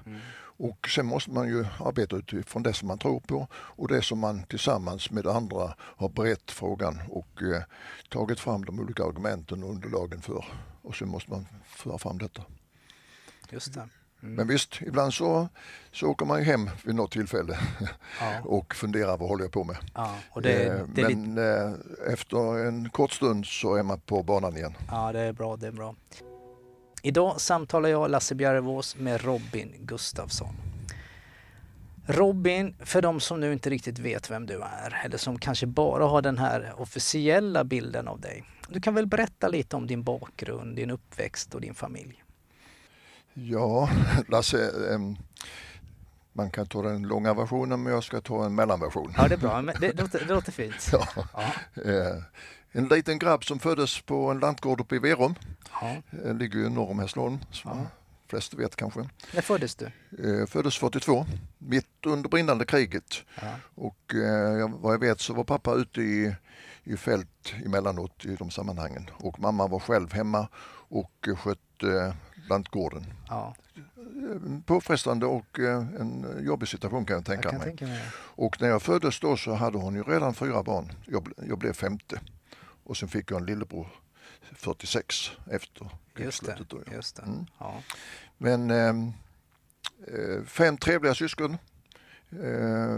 Och 0.59 0.89
sen 0.89 1.05
måste 1.05 1.31
man 1.31 1.47
ju 1.47 1.65
arbeta 1.79 2.15
utifrån 2.15 2.63
det 2.63 2.73
som 2.73 2.87
man 2.87 2.97
tror 2.97 3.19
på 3.19 3.47
och 3.53 3.87
det 3.87 4.01
som 4.01 4.19
man 4.19 4.43
tillsammans 4.43 5.11
med 5.11 5.27
andra 5.27 5.73
har 5.79 6.09
berett 6.09 6.51
frågan 6.51 7.01
och 7.09 7.43
eh, 7.43 7.63
tagit 8.09 8.39
fram 8.39 8.65
de 8.65 8.79
olika 8.79 9.03
argumenten 9.03 9.63
och 9.63 9.69
underlagen 9.69 10.21
för. 10.21 10.45
Och 10.81 10.95
sen 10.95 11.07
måste 11.07 11.31
man 11.31 11.45
föra 11.65 11.97
fram 11.97 12.17
detta. 12.17 12.41
Just 13.49 13.73
det. 13.73 13.89
Mm. 14.21 14.35
Men 14.35 14.47
visst, 14.47 14.81
ibland 14.81 15.13
så, 15.13 15.49
så 15.91 16.07
åker 16.07 16.25
man 16.25 16.39
ju 16.39 16.45
hem 16.45 16.69
vid 16.85 16.95
något 16.95 17.11
tillfälle 17.11 17.59
ja. 18.19 18.41
och 18.43 18.75
funderar 18.75 19.17
vad 19.17 19.29
håller 19.29 19.43
jag 19.43 19.51
på 19.51 19.63
med. 19.63 19.77
Ja, 19.93 20.15
det, 20.43 20.63
eh, 20.63 20.85
det 20.95 21.01
Men 21.01 21.35
lite... 21.35 21.77
eh, 22.07 22.13
efter 22.13 22.67
en 22.67 22.89
kort 22.89 23.11
stund 23.11 23.45
så 23.45 23.75
är 23.75 23.83
man 23.83 23.99
på 23.99 24.23
banan 24.23 24.57
igen. 24.57 24.73
Ja, 24.91 25.11
det 25.11 25.19
är 25.19 25.33
bra. 25.33 25.57
Det 25.57 25.67
är 25.67 25.71
bra. 25.71 25.95
Idag 27.01 27.41
samtalar 27.41 27.89
jag, 27.89 28.11
Lasse 28.11 28.35
Bjärvås, 28.35 28.95
med 28.95 29.25
Robin 29.25 29.73
Gustafsson. 29.79 30.53
Robin, 32.05 32.75
för 32.79 33.01
de 33.01 33.19
som 33.19 33.39
nu 33.39 33.53
inte 33.53 33.69
riktigt 33.69 33.99
vet 33.99 34.31
vem 34.31 34.45
du 34.45 34.61
är 34.61 35.01
eller 35.05 35.17
som 35.17 35.39
kanske 35.39 35.65
bara 35.65 36.05
har 36.05 36.21
den 36.21 36.37
här 36.37 36.73
officiella 36.77 37.63
bilden 37.63 38.07
av 38.07 38.21
dig. 38.21 38.43
Du 38.69 38.81
kan 38.81 38.95
väl 38.95 39.05
berätta 39.05 39.47
lite 39.47 39.75
om 39.75 39.87
din 39.87 40.03
bakgrund, 40.03 40.75
din 40.75 40.89
uppväxt 40.89 41.55
och 41.55 41.61
din 41.61 41.73
familj? 41.73 42.23
Ja, 43.33 43.89
Lasse, 44.27 44.71
man 46.33 46.51
kan 46.51 46.67
ta 46.67 46.81
den 46.81 47.03
långa 47.03 47.33
versionen 47.33 47.83
men 47.83 47.93
jag 47.93 48.03
ska 48.03 48.21
ta 48.21 48.45
en 48.45 48.55
mellanversion. 48.55 49.13
Ja, 49.17 49.27
det 49.27 49.35
är 49.35 49.37
bra. 49.37 49.61
Det, 49.61 49.73
det, 49.79 49.93
låter, 50.01 50.19
det 50.27 50.33
låter 50.33 50.51
fint. 50.51 50.89
Ja. 50.91 51.07
ja. 51.35 52.23
En 52.71 52.87
liten 52.87 53.19
grabb 53.19 53.43
som 53.43 53.59
föddes 53.59 54.01
på 54.01 54.31
en 54.31 54.39
lantgård 54.39 54.81
uppe 54.81 54.95
i 54.95 54.99
Verum. 54.99 55.35
Ja. 55.81 55.95
Eh, 56.25 56.35
ligger 56.35 56.59
ju 56.59 56.69
norr 56.69 56.91
om 56.91 56.99
Hässleholm, 56.99 57.39
som 57.51 57.71
ja. 57.71 57.85
flesta 58.27 58.57
vet 58.57 58.75
kanske. 58.75 59.09
När 59.33 59.41
föddes 59.41 59.75
du? 59.75 59.85
Eh, 59.85 60.45
föddes 60.45 60.77
42, 60.77 61.25
mitt 61.57 62.05
under 62.05 62.29
brinnande 62.29 62.65
kriget. 62.65 63.23
Ja. 63.41 63.55
Och 63.75 64.15
eh, 64.15 64.69
vad 64.69 64.93
jag 64.93 64.99
vet 64.99 65.19
så 65.19 65.33
var 65.33 65.43
pappa 65.43 65.73
ute 65.73 66.01
i, 66.01 66.35
i 66.83 66.97
fält 66.97 67.53
emellanåt 67.65 68.25
i 68.25 68.35
de 68.35 68.51
sammanhangen. 68.51 69.09
Och 69.17 69.39
mamma 69.39 69.67
var 69.67 69.79
själv 69.79 70.13
hemma 70.13 70.47
och 70.89 71.27
skötte 71.37 72.15
lantgården. 72.49 73.05
Ja. 73.29 73.55
Påfrestande 74.65 75.25
och 75.25 75.59
en 75.59 76.25
jobbig 76.45 76.67
situation 76.67 77.05
kan 77.05 77.15
jag 77.15 77.25
tänka 77.25 77.49
jag 77.49 77.57
mig. 77.57 77.63
Tänka 77.63 77.85
mig. 77.85 78.01
Och 78.15 78.61
när 78.61 78.67
jag 78.67 78.81
föddes 78.81 79.19
då 79.19 79.37
så 79.37 79.53
hade 79.53 79.77
hon 79.77 79.95
ju 79.95 80.03
redan 80.03 80.33
fyra 80.33 80.63
barn. 80.63 80.91
Jag, 81.05 81.27
jag 81.47 81.57
blev 81.57 81.73
femte. 81.73 82.19
Och 82.89 82.97
sen 82.97 83.09
fick 83.09 83.31
jag 83.31 83.39
en 83.39 83.45
lillebror 83.45 83.87
46 84.53 85.31
efter 85.51 85.89
krigslutet. 86.13 86.59
Just 86.59 86.85
det. 86.85 86.95
Just 86.95 87.15
det. 87.15 87.21
Mm. 87.21 87.45
Ja. 87.57 87.81
Men 88.37 88.71
ehm, 88.71 89.13
eh, 90.07 90.43
fem 90.45 90.77
trevliga 90.77 91.15
syskon. 91.15 91.57
Eh, 92.31 92.97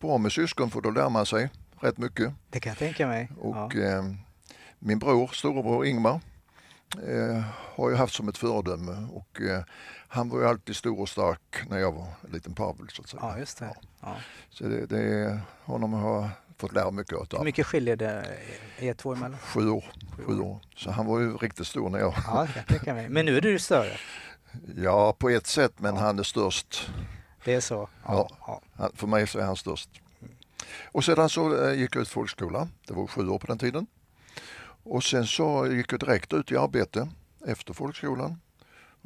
bra 0.00 0.18
med 0.18 0.32
syskon 0.32 0.70
för 0.70 0.80
då 0.80 0.90
lär 0.90 1.08
man 1.08 1.26
sig 1.26 1.50
rätt 1.80 1.98
mycket. 1.98 2.32
Det 2.50 2.60
kan 2.60 2.70
jag 2.70 2.78
tänka 2.78 3.06
mig. 3.06 3.30
Och 3.38 3.74
ja. 3.74 3.82
eh, 3.82 4.04
min 4.78 4.98
bror, 4.98 5.30
storebror 5.32 5.86
Ingmar, 5.86 6.20
eh, 7.02 7.42
har 7.74 7.90
jag 7.90 7.98
haft 7.98 8.14
som 8.14 8.28
ett 8.28 8.38
föredöme 8.38 9.08
och 9.12 9.40
eh, 9.40 9.62
han 10.08 10.28
var 10.28 10.40
ju 10.40 10.46
alltid 10.46 10.76
stor 10.76 11.00
och 11.00 11.08
stark 11.08 11.68
när 11.68 11.78
jag 11.78 11.92
var 11.92 12.08
en 12.24 12.30
liten 12.30 12.54
Pavel 12.54 12.88
så 12.88 13.02
att 13.02 13.08
säga. 13.08 13.20
Ja, 13.22 13.38
just 13.38 13.58
det. 13.58 13.76
Ja. 14.00 14.16
Så 14.50 14.64
det, 14.64 14.86
det, 14.86 15.40
honom 15.64 15.92
har 15.92 16.30
fått 16.56 16.72
lära 16.72 16.90
mycket 16.90 17.12
av. 17.12 17.26
Hur 17.38 17.44
mycket 17.44 17.66
skiljer 17.66 17.96
det 17.96 18.38
er 18.78 18.94
två 18.94 19.12
emellan? 19.12 19.38
Sju 19.38 19.68
år. 19.70 19.84
Sju 20.26 20.40
år. 20.40 20.60
Så 20.76 20.90
han 20.90 21.06
var 21.06 21.20
ju 21.20 21.36
riktigt 21.36 21.66
stor 21.66 21.90
när 21.90 21.98
jag... 21.98 22.14
Ja, 22.26 22.48
jag 22.84 22.94
mig. 22.94 23.08
Men 23.08 23.26
nu 23.26 23.36
är 23.36 23.40
du 23.40 23.58
större? 23.58 23.96
Ja, 24.76 25.12
på 25.12 25.28
ett 25.30 25.46
sätt, 25.46 25.72
men 25.76 25.94
ja. 25.94 26.00
han 26.00 26.18
är 26.18 26.22
störst. 26.22 26.90
Det 27.44 27.54
är 27.54 27.60
så? 27.60 27.88
Ja. 28.04 28.30
ja. 28.46 28.90
För 28.94 29.06
mig 29.06 29.26
så 29.26 29.38
är 29.38 29.44
han 29.44 29.56
störst. 29.56 29.90
Och 30.92 31.04
sedan 31.04 31.28
så 31.28 31.64
eh, 31.64 31.74
gick 31.74 31.96
jag 31.96 32.02
ut 32.02 32.08
folkskola. 32.08 32.68
Det 32.86 32.94
var 32.94 33.06
sju 33.06 33.28
år 33.28 33.38
på 33.38 33.46
den 33.46 33.58
tiden. 33.58 33.86
Och 34.82 35.04
sen 35.04 35.26
så 35.26 35.66
gick 35.66 35.92
jag 35.92 36.00
direkt 36.00 36.32
ut 36.32 36.52
i 36.52 36.56
arbete 36.56 37.08
efter 37.46 37.74
folkskolan. 37.74 38.40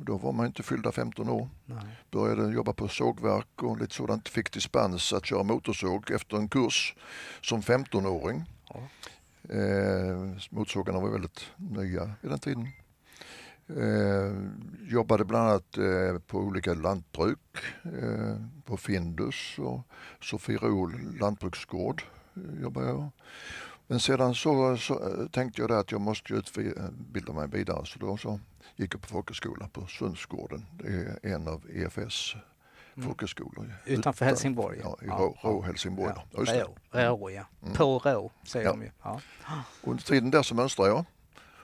Då 0.04 0.16
var 0.16 0.32
man 0.32 0.46
inte 0.46 0.62
fyllda 0.62 0.92
15 0.92 1.28
år. 1.28 1.48
Nej. 1.64 1.78
Började 2.10 2.52
jobba 2.52 2.72
på 2.72 2.88
sågverk 2.88 3.62
och 3.62 3.78
lite 3.78 3.94
sådant. 3.94 4.28
Fick 4.28 4.52
dispens 4.52 5.12
att 5.12 5.26
köra 5.26 5.42
motorsåg 5.42 6.10
efter 6.10 6.36
en 6.36 6.48
kurs 6.48 6.94
som 7.40 7.60
15-åring. 7.60 8.44
Ja. 8.68 8.80
Eh, 9.54 10.36
motorsågarna 10.50 11.00
var 11.00 11.10
väldigt 11.10 11.46
nya 11.56 12.10
vid 12.20 12.30
den 12.30 12.38
tiden. 12.38 12.68
Eh, 13.76 14.32
jobbade 14.92 15.24
bland 15.24 15.48
annat 15.48 15.78
eh, 15.78 16.18
på 16.26 16.38
olika 16.38 16.74
lantbruk. 16.74 17.38
Eh, 17.82 18.36
på 18.64 18.76
Findus 18.76 19.58
och 19.58 19.80
Sofiero 20.20 20.86
lantbruksgård 21.20 22.02
eh, 22.36 22.62
jobbade 22.62 22.88
jag. 22.88 23.10
Men 23.90 24.00
sedan 24.00 24.34
så, 24.34 24.76
så 24.76 24.94
eh, 24.94 25.26
tänkte 25.26 25.62
jag 25.62 25.72
att 25.72 25.92
jag 25.92 26.00
måste 26.00 26.34
utbilda 26.34 27.32
mig 27.32 27.48
vidare 27.48 27.86
så 27.86 27.98
då 27.98 28.16
så 28.16 28.40
gick 28.76 28.94
jag 28.94 29.00
på 29.02 29.08
folkhögskola 29.08 29.68
på 29.68 29.86
Sundsgården. 29.86 30.66
Det 30.72 30.88
är 30.88 31.34
en 31.34 31.48
av 31.48 31.62
EFS 31.74 32.34
mm. 32.94 33.08
folkhögskolor. 33.08 33.74
Utanför 33.86 34.24
Helsingborg? 34.24 34.78
Ja, 34.82 34.98
i 35.02 35.06
ja, 35.06 35.14
Rå, 35.14 35.38
Rå 35.42 35.62
Helsingborg. 35.62 36.12
Ja. 36.16 36.24
Rå, 36.32 37.16
Rå, 37.16 37.30
ja. 37.30 37.44
Mm. 37.62 37.74
På 37.74 37.98
Rå 37.98 38.30
säger 38.42 38.66
ja. 38.66 38.72
de 38.72 38.82
ju. 38.82 38.90
Ja. 39.02 39.20
Under 39.82 40.04
tiden 40.04 40.30
där 40.30 40.42
så 40.42 40.54
mönstrade 40.54 40.90
jag 40.90 41.04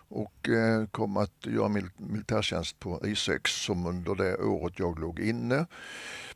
och 0.09 0.49
eh, 0.49 0.87
kom 0.87 1.16
att 1.16 1.47
göra 1.47 1.68
mil 1.68 1.88
militärtjänst 1.97 2.78
på 2.78 3.00
I6 3.00 3.40
som 3.47 3.87
under 3.87 4.14
det 4.14 4.37
året 4.37 4.78
jag 4.78 4.99
låg 4.99 5.21
inne 5.21 5.66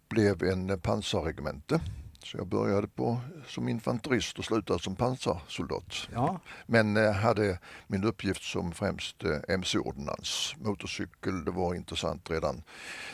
blev 0.08 0.42
en 0.42 0.80
pansarregemente 0.80 1.80
så 2.22 2.36
jag 2.36 2.46
började 2.46 2.88
på, 2.88 3.20
som 3.46 3.68
infanterist 3.68 4.38
och 4.38 4.44
slutade 4.44 4.78
som 4.78 4.96
pansarsoldat. 4.96 6.08
Ja. 6.12 6.40
Men 6.66 6.96
eh, 6.96 7.12
hade 7.12 7.58
min 7.86 8.04
uppgift 8.04 8.42
som 8.42 8.72
främst 8.72 9.24
eh, 9.24 9.38
mc-ordonnans. 9.48 10.54
Motorcykel, 10.58 11.44
det 11.44 11.50
var 11.50 11.74
intressant 11.74 12.30
redan 12.30 12.62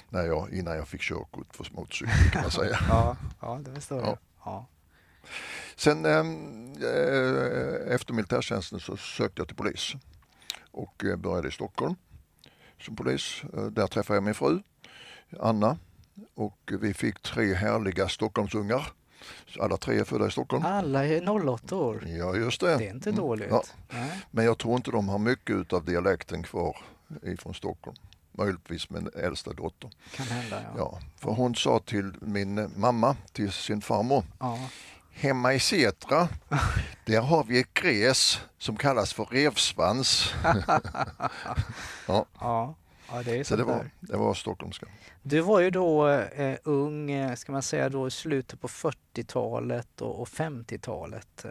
när 0.08 0.24
jag, 0.26 0.52
innan 0.52 0.76
jag 0.76 0.88
fick 0.88 1.00
körkort 1.00 1.56
för 1.56 1.66
motorcykel 1.72 2.30
kan 2.32 2.42
man 2.42 2.50
säga. 2.60 2.78
ja, 2.88 3.16
ja, 3.40 3.60
det 3.64 3.74
förstår 3.74 3.98
jag. 4.00 4.18
Ja. 4.44 4.66
Sen 5.76 6.04
ehm, 6.04 6.72
eh, 6.72 7.94
efter 7.94 8.12
militärtjänsten 8.12 8.80
så 8.80 8.96
sökte 8.96 9.40
jag 9.40 9.48
till 9.48 9.56
polis 9.56 9.92
och 10.70 11.04
eh, 11.04 11.16
började 11.16 11.48
i 11.48 11.52
Stockholm. 11.52 11.94
som 12.80 12.96
polis. 12.96 13.42
Eh, 13.56 13.64
där 13.66 13.86
träffade 13.86 14.16
jag 14.16 14.24
min 14.24 14.34
fru 14.34 14.62
Anna 15.40 15.78
och 16.34 16.72
vi 16.80 16.94
fick 16.94 17.22
tre 17.22 17.54
härliga 17.54 18.08
Stockholmsungar. 18.08 18.92
Alla 19.60 19.76
tre 19.76 19.98
är 19.98 20.04
födda 20.04 20.26
i 20.26 20.30
Stockholm. 20.30 20.64
Alla 20.66 21.06
är 21.06 21.48
08 21.48 21.76
år. 21.76 22.04
Ja, 22.06 22.36
just 22.36 22.60
det. 22.60 22.76
Det 22.76 22.86
är 22.86 22.90
inte 22.90 23.10
dåligt. 23.10 23.50
Mm. 23.50 23.62
Ja. 23.88 24.06
Men 24.30 24.44
jag 24.44 24.58
tror 24.58 24.76
inte 24.76 24.90
de 24.90 25.08
har 25.08 25.18
mycket 25.18 25.72
av 25.72 25.84
dialekten 25.84 26.42
kvar 26.42 26.76
ifrån 27.22 27.54
Stockholm. 27.54 27.96
Möjligtvis 28.32 28.90
min 28.90 29.10
äldsta 29.14 29.52
dotter. 29.52 29.90
Kan 30.14 30.26
hända, 30.26 30.62
ja. 30.62 30.70
ja. 30.76 31.00
För 31.16 31.30
hon 31.30 31.54
sa 31.54 31.78
till 31.78 32.12
min 32.20 32.70
mamma, 32.76 33.16
till 33.32 33.52
sin 33.52 33.80
farmor, 33.80 34.24
ja. 34.38 34.58
Hemma 35.12 35.54
i 35.54 35.60
Setra, 35.60 36.28
där 37.04 37.20
har 37.20 37.44
vi 37.44 37.60
ett 37.60 37.74
gräs 37.74 38.40
som 38.58 38.76
kallas 38.76 39.12
för 39.12 39.24
revsvans. 39.24 40.34
ja. 42.06 42.26
ja. 42.40 42.74
Ja, 43.10 43.22
det 43.22 43.44
så 43.44 43.56
det 43.56 43.64
var, 43.64 43.90
det 44.00 44.16
var 44.16 44.34
stockholmska. 44.34 44.86
Du 45.22 45.40
var 45.40 45.60
ju 45.60 45.70
då 45.70 46.08
eh, 46.08 46.56
ung, 46.64 47.10
eh, 47.10 47.34
ska 47.34 47.52
man 47.52 47.62
säga 47.62 47.88
då, 47.88 48.06
i 48.06 48.10
slutet 48.10 48.60
på 48.60 48.68
40-talet 48.68 50.00
och, 50.00 50.20
och 50.20 50.28
50-talet. 50.28 51.44
Eh, 51.44 51.50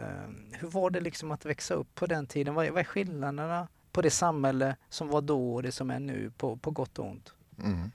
hur 0.52 0.68
var 0.68 0.90
det 0.90 1.00
liksom 1.00 1.30
att 1.30 1.44
växa 1.44 1.74
upp 1.74 1.94
på 1.94 2.06
den 2.06 2.26
tiden? 2.26 2.54
Vad, 2.54 2.68
vad 2.68 2.80
är 2.80 2.84
skillnaderna 2.84 3.68
på 3.92 4.02
det 4.02 4.10
samhälle 4.10 4.76
som 4.88 5.08
var 5.08 5.20
då 5.20 5.54
och 5.54 5.62
det 5.62 5.72
som 5.72 5.90
är 5.90 6.00
nu, 6.00 6.32
på, 6.36 6.56
på 6.56 6.70
gott 6.70 6.98
och 6.98 7.06
ont? 7.06 7.32
Mm. 7.58 7.90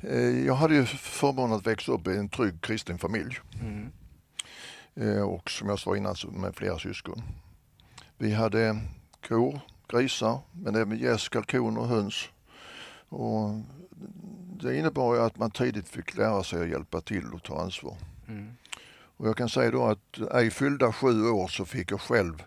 Eh, 0.00 0.46
jag 0.46 0.54
hade 0.54 0.74
ju 0.74 0.84
förmånen 0.86 1.56
att 1.56 1.66
växa 1.66 1.92
upp 1.92 2.06
i 2.06 2.16
en 2.16 2.28
trygg 2.28 2.60
kristen 2.60 2.98
familj. 2.98 3.38
Mm. 3.60 3.92
Eh, 4.94 5.22
och 5.22 5.50
som 5.50 5.68
jag 5.68 5.78
sa 5.78 5.96
innan 5.96 6.16
med 6.30 6.56
flera 6.56 6.78
syskon. 6.78 7.22
Vi 8.18 8.34
hade 8.34 8.78
kor, 9.28 9.60
grisar, 9.88 10.40
men 10.52 10.74
även 10.74 10.98
gäss, 10.98 11.28
kalkoner 11.28 11.82
höns. 11.82 12.28
Och 13.08 13.50
det 14.62 14.78
innebar 14.78 15.14
ju 15.14 15.20
att 15.20 15.38
man 15.38 15.50
tidigt 15.50 15.88
fick 15.88 16.16
lära 16.16 16.42
sig 16.42 16.62
att 16.62 16.68
hjälpa 16.68 17.00
till 17.00 17.34
och 17.34 17.42
ta 17.42 17.60
ansvar. 17.60 17.96
Mm. 18.28 18.52
Och 19.18 19.28
jag 19.28 19.36
kan 19.36 19.48
säga 19.48 19.70
då 19.70 19.84
att 19.84 20.18
ej 20.34 20.50
fyllda 20.50 20.92
sju 20.92 21.30
år 21.30 21.48
så 21.48 21.64
fick 21.64 21.90
jag 21.90 22.00
själv 22.00 22.42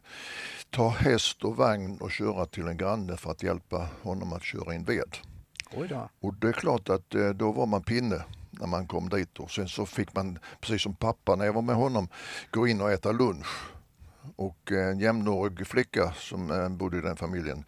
ta 0.70 0.90
häst 0.90 1.44
och 1.44 1.58
vagn 1.58 1.98
och 1.98 2.12
köra 2.12 2.46
till 2.46 2.68
en 2.68 2.78
granne 2.78 3.18
för 3.18 3.32
att 3.32 3.44
hjälpa 3.44 3.88
honom 4.02 4.34
att 4.34 4.44
köra 4.44 4.76
in 4.76 4.84
ved. 4.84 5.18
Och 6.20 6.34
det 6.34 6.48
är 6.48 6.54
klart 6.54 6.90
att 6.90 7.16
eh, 7.16 7.30
då 7.30 7.52
var 7.52 7.66
man 7.66 7.84
pinne 7.84 8.24
när 8.52 8.68
man 8.68 8.88
kom 8.88 9.10
dit 9.10 9.40
och 9.40 9.52
sen 9.52 9.68
så 9.68 9.86
fick 9.86 10.16
man, 10.16 10.40
precis 10.62 10.82
som 10.82 10.96
pappa 10.96 11.36
när 11.36 11.46
jag 11.46 11.54
var 11.54 11.62
med 11.62 11.76
honom, 11.76 12.08
gå 12.52 12.68
in 12.68 12.82
och 12.82 12.92
äta 12.92 13.12
lunch. 13.12 13.48
Och 14.36 14.72
en 14.72 15.00
jämnårig 15.00 15.68
flicka 15.68 16.14
som 16.18 16.52
eh, 16.52 16.70
bodde 16.70 16.98
i 16.98 17.02
den 17.02 17.16
familjen, 17.16 17.64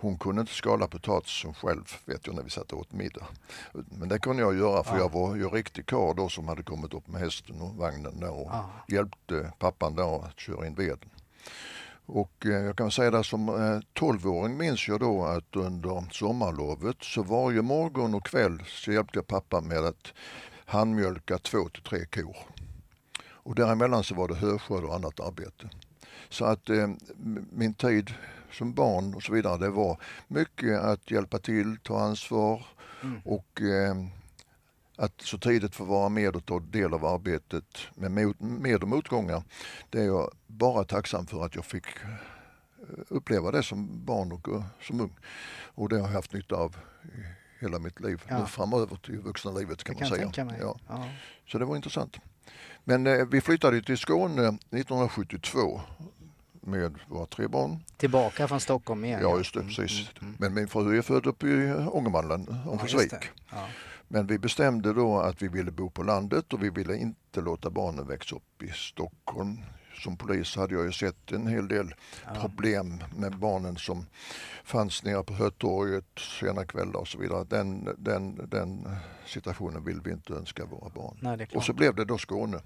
hon 0.00 0.18
kunde 0.18 0.40
inte 0.40 0.52
skala 0.52 0.86
potatisen 0.86 1.54
själv 1.54 1.84
vet 2.04 2.26
jag 2.26 2.36
när 2.36 2.42
vi 2.42 2.50
satt 2.50 2.72
och 2.72 2.78
åt 2.78 2.92
middag. 2.92 3.26
Men 3.72 4.08
det 4.08 4.18
kunde 4.18 4.42
jag 4.42 4.56
göra 4.56 4.84
för 4.84 4.96
ja. 4.96 4.98
jag 4.98 5.12
var 5.12 5.36
ju 5.36 5.48
riktig 5.48 5.86
karl 5.86 6.16
då 6.16 6.28
som 6.28 6.48
hade 6.48 6.62
kommit 6.62 6.94
upp 6.94 7.08
med 7.08 7.20
hästen 7.20 7.60
och 7.60 7.74
vagnen 7.74 8.20
där 8.20 8.30
och 8.30 8.50
ja. 8.52 8.70
hjälpte 8.88 9.52
pappan 9.58 9.94
där 9.94 10.24
att 10.24 10.40
köra 10.40 10.66
in 10.66 10.74
veden. 10.74 11.10
Och 12.06 12.46
eh, 12.46 12.52
jag 12.52 12.76
kan 12.76 12.90
säga 12.90 13.10
det 13.10 13.24
som 13.24 13.50
12-åring 13.94 14.52
eh, 14.52 14.58
minns 14.58 14.88
jag 14.88 15.00
då 15.00 15.24
att 15.24 15.56
under 15.56 16.12
sommarlovet 16.12 16.96
så 17.00 17.22
varje 17.22 17.62
morgon 17.62 18.14
och 18.14 18.26
kväll 18.26 18.62
så 18.66 18.92
hjälpte 18.92 19.18
jag 19.18 19.26
pappa 19.26 19.60
med 19.60 19.78
att 19.78 20.12
handmjölka 20.64 21.38
två 21.38 21.68
till 21.68 21.82
tre 21.82 22.04
kor. 22.04 22.36
Och 23.20 23.54
däremellan 23.54 24.04
så 24.04 24.14
var 24.14 24.28
det 24.28 24.34
höskörd 24.34 24.84
och 24.84 24.94
annat 24.94 25.20
arbete. 25.20 25.70
Så 26.28 26.44
att 26.44 26.70
eh, 26.70 26.88
min 27.52 27.74
tid 27.74 28.14
som 28.52 28.74
barn 28.74 29.14
och 29.14 29.22
så 29.22 29.32
vidare, 29.32 29.58
det 29.58 29.70
var 29.70 30.00
mycket 30.28 30.80
att 30.80 31.10
hjälpa 31.10 31.38
till, 31.38 31.76
ta 31.82 32.00
ansvar 32.00 32.66
mm. 33.02 33.20
och 33.24 33.62
eh, 33.62 33.94
att 34.96 35.20
så 35.20 35.38
tidigt 35.38 35.74
få 35.74 35.84
vara 35.84 36.08
med 36.08 36.36
och 36.36 36.46
ta 36.46 36.60
del 36.60 36.94
av 36.94 37.04
arbetet 37.04 37.78
med, 37.94 38.34
med 38.38 38.82
och 38.82 38.88
motgångar. 38.88 39.42
Det 39.90 40.00
är 40.00 40.06
jag 40.06 40.30
bara 40.46 40.84
tacksam 40.84 41.26
för 41.26 41.44
att 41.44 41.54
jag 41.54 41.64
fick 41.64 41.86
eh, 41.86 42.14
uppleva 43.08 43.50
det 43.50 43.62
som 43.62 44.04
barn 44.04 44.32
och 44.32 44.48
eh, 44.48 44.64
som 44.82 45.00
ung. 45.00 45.16
Och 45.74 45.88
det 45.88 45.96
har 45.96 46.08
jag 46.08 46.14
haft 46.14 46.32
nytta 46.32 46.56
av 46.56 46.76
hela 47.60 47.78
mitt 47.78 48.00
liv, 48.00 48.22
ja. 48.28 48.46
framöver 48.46 48.96
till 48.96 49.18
vuxna 49.18 49.50
livet 49.50 49.84
kan 49.84 49.96
man 50.00 50.08
säga. 50.08 50.32
Ja. 50.60 50.78
ja. 50.88 51.08
Så 51.46 51.58
det 51.58 51.64
var 51.64 51.76
intressant. 51.76 52.16
Men 52.84 53.06
eh, 53.06 53.26
vi 53.26 53.40
flyttade 53.40 53.82
till 53.82 53.98
Skåne 53.98 54.48
1972 54.48 55.80
med 56.68 56.98
våra 57.08 57.26
tre 57.26 57.48
barn. 57.48 57.84
Tillbaka 57.96 58.48
från 58.48 58.60
Stockholm 58.60 59.04
igen? 59.04 59.20
Ja, 59.22 59.38
just 59.38 59.54
det, 59.54 59.60
mm, 59.60 59.74
precis. 59.74 59.98
Mm, 60.00 60.12
mm. 60.20 60.36
Men 60.38 60.54
min 60.54 60.68
fru 60.68 60.98
är 60.98 61.02
född 61.02 61.26
uppe 61.26 61.46
i 61.46 61.72
Ångermanland, 61.72 62.48
Örnsköldsvik. 62.48 63.12
Ja, 63.50 63.68
Men 64.08 64.26
vi 64.26 64.38
bestämde 64.38 64.92
då 64.92 65.18
att 65.18 65.42
vi 65.42 65.48
ville 65.48 65.70
bo 65.70 65.90
på 65.90 66.02
landet 66.02 66.52
och 66.52 66.62
vi 66.62 66.70
ville 66.70 66.96
inte 66.96 67.40
låta 67.40 67.70
barnen 67.70 68.06
växa 68.06 68.36
upp 68.36 68.62
i 68.62 68.68
Stockholm. 68.68 69.60
Som 69.94 70.16
polis 70.16 70.56
hade 70.56 70.74
jag 70.74 70.84
ju 70.84 70.92
sett 70.92 71.32
en 71.32 71.46
hel 71.46 71.68
del 71.68 71.94
ja. 72.24 72.40
problem 72.40 73.02
med 73.16 73.38
barnen 73.38 73.76
som 73.76 74.06
fanns 74.64 75.04
nere 75.04 75.22
på 75.22 75.34
Hötorget 75.34 76.18
sena 76.40 76.64
kvällar 76.64 77.00
och 77.00 77.08
så 77.08 77.18
vidare. 77.18 77.44
Den, 77.44 77.88
den, 77.98 78.48
den 78.48 78.88
situationen 79.26 79.84
vill 79.84 80.00
vi 80.00 80.10
inte 80.10 80.32
önska 80.32 80.64
våra 80.64 80.90
barn. 80.90 81.18
Nej, 81.20 81.48
och 81.54 81.64
så 81.64 81.72
blev 81.72 81.94
det 81.94 82.04
då 82.04 82.18
Skåne. 82.18 82.60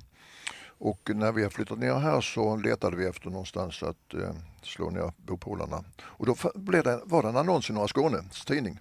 Och 0.85 1.11
när 1.15 1.33
vi 1.33 1.43
har 1.43 1.51
flyttat 1.51 1.79
ner 1.79 1.95
här 1.95 2.21
så 2.21 2.57
letade 2.57 2.97
vi 2.97 3.07
efter 3.07 3.31
någonstans 3.31 3.83
att 3.83 4.15
eh, 4.15 4.35
slå 4.63 4.91
ner 4.91 5.13
bopålarna. 5.17 5.85
Och 6.03 6.27
då 6.27 6.37
blev 6.55 6.85
det, 6.85 7.01
var 7.05 7.23
det 7.23 7.29
en 7.29 7.37
annons 7.37 7.71
i 7.71 7.73
Norra 7.73 7.89
Skånes 7.89 8.45
tidning 8.45 8.81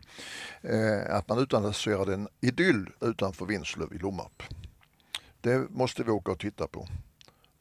eh, 0.61 1.15
att 1.15 1.29
man 1.29 1.39
utannonserade 1.39 2.13
en 2.13 2.27
idyll 2.39 2.89
utanför 3.01 3.45
Vinslöv 3.45 3.93
i 3.93 3.97
Lommarp. 3.97 4.43
Det 5.41 5.69
måste 5.69 6.03
vi 6.03 6.11
åka 6.11 6.31
och 6.31 6.39
titta 6.39 6.67
på. 6.67 6.87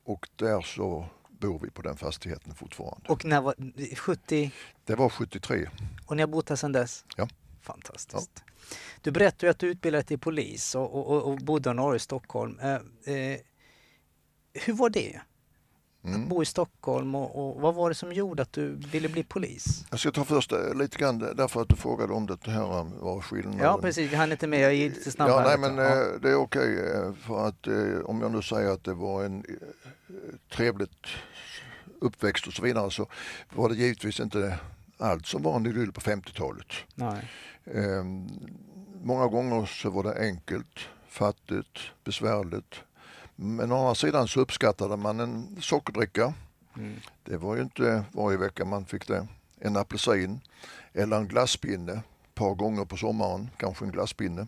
Och 0.05 0.29
där 0.37 0.61
så 0.61 1.07
bor 1.29 1.59
vi 1.59 1.71
på 1.71 1.83
den 1.83 1.97
fastigheten 1.97 2.55
fortfarande. 2.55 3.09
Och 3.09 3.25
när 3.25 3.41
var 3.41 3.55
70? 3.97 4.51
Det 4.85 4.95
var 4.95 5.09
73. 5.09 5.69
Och 6.07 6.17
ni 6.17 6.23
har 6.23 6.29
bott 6.29 6.49
här 6.49 6.57
sedan 6.57 6.73
dess? 6.73 7.05
Ja. 7.17 7.29
Fantastiskt. 7.63 8.31
Ja. 8.35 8.43
Du 9.01 9.11
berättade 9.11 9.51
att 9.51 9.59
du 9.59 9.67
utbildade 9.67 10.03
dig 10.03 10.07
till 10.07 10.19
polis 10.19 10.75
och, 10.75 11.11
och, 11.11 11.23
och 11.23 11.39
bodde 11.39 11.81
år 11.81 11.97
i 11.97 11.99
Stockholm. 11.99 12.59
Eh, 12.59 13.15
eh, 13.15 13.41
hur 14.53 14.73
var 14.73 14.91
det? 14.91 15.21
Mm. 16.05 16.23
Att 16.23 16.29
bo 16.29 16.43
i 16.43 16.47
Stockholm 16.47 17.15
och, 17.15 17.37
och, 17.37 17.61
vad 17.61 17.75
var 17.75 17.89
det 17.89 17.95
som 17.95 18.13
gjorde 18.13 18.43
att 18.43 18.53
du 18.53 18.75
ville 18.75 19.09
bli 19.09 19.23
polis? 19.23 19.85
Jag 19.91 20.01
ska 20.01 20.11
ta 20.11 20.25
först 20.25 20.53
eh, 20.53 20.75
lite 20.75 20.99
grann 20.99 21.19
därför 21.19 21.63
att 21.63 21.69
du 21.69 21.77
frågade 21.77 22.13
om 22.13 22.27
det 22.27 22.51
här 22.51 22.79
eh, 22.79 22.85
var 22.85 23.21
skillnaden. 23.21 23.61
Ja 23.61 23.79
precis, 23.83 24.13
vi 24.13 24.17
hann 24.17 24.33
inte 24.33 24.47
med, 24.47 24.61
jag 24.61 24.75
gick 24.75 24.97
lite 24.97 25.11
snabbare. 25.11 25.51
Ja, 25.51 25.57
nej, 25.57 25.71
men 25.71 25.85
ja. 25.85 25.91
Eh, 25.91 26.21
det 26.23 26.31
är 26.31 26.35
okej 26.35 26.77
för 27.27 27.49
att 27.49 27.69
om 28.05 28.21
jag 28.21 28.33
nu 28.33 28.43
säger 28.43 28.71
att 28.71 28.85
det 28.85 28.95
var 28.95 29.25
en 29.25 29.45
trevligt 30.53 31.07
uppväxt 32.01 32.47
och 32.47 32.53
så 32.53 32.63
vidare 32.63 32.91
så 32.91 33.07
var 33.55 33.69
det 33.69 33.75
givetvis 33.75 34.21
inte 34.21 34.59
allt 34.99 35.27
som 35.27 35.43
var 35.43 35.57
en 35.57 35.67
idyll 35.67 35.93
på 35.93 36.01
50-talet. 36.01 36.67
Ehm, 37.65 38.29
många 39.03 39.27
gånger 39.27 39.67
så 39.67 39.91
var 39.91 40.03
det 40.03 40.21
enkelt, 40.21 40.79
fattigt, 41.09 41.79
besvärligt 42.05 42.75
men 43.43 43.73
å 43.73 43.77
andra 43.77 43.95
sidan 43.95 44.29
så 44.29 44.41
uppskattade 44.41 44.97
man 44.97 45.21
en 45.21 45.57
sockerdricka. 45.61 46.35
Mm. 46.77 46.97
Det 47.25 47.37
var 47.37 47.57
ju 47.57 47.63
inte 47.63 48.05
varje 48.13 48.39
vecka 48.39 48.65
man 48.65 48.85
fick 48.85 49.07
det. 49.09 49.27
En 49.59 49.77
apelsin 49.77 50.41
eller 50.93 51.17
en 51.17 51.29
glasspinne 51.29 51.93
ett 51.93 52.35
par 52.35 52.55
gånger 52.55 52.85
på 52.85 52.97
sommaren, 52.97 53.51
kanske 53.57 53.85
en 53.85 53.93
glasspinne. 53.93 54.47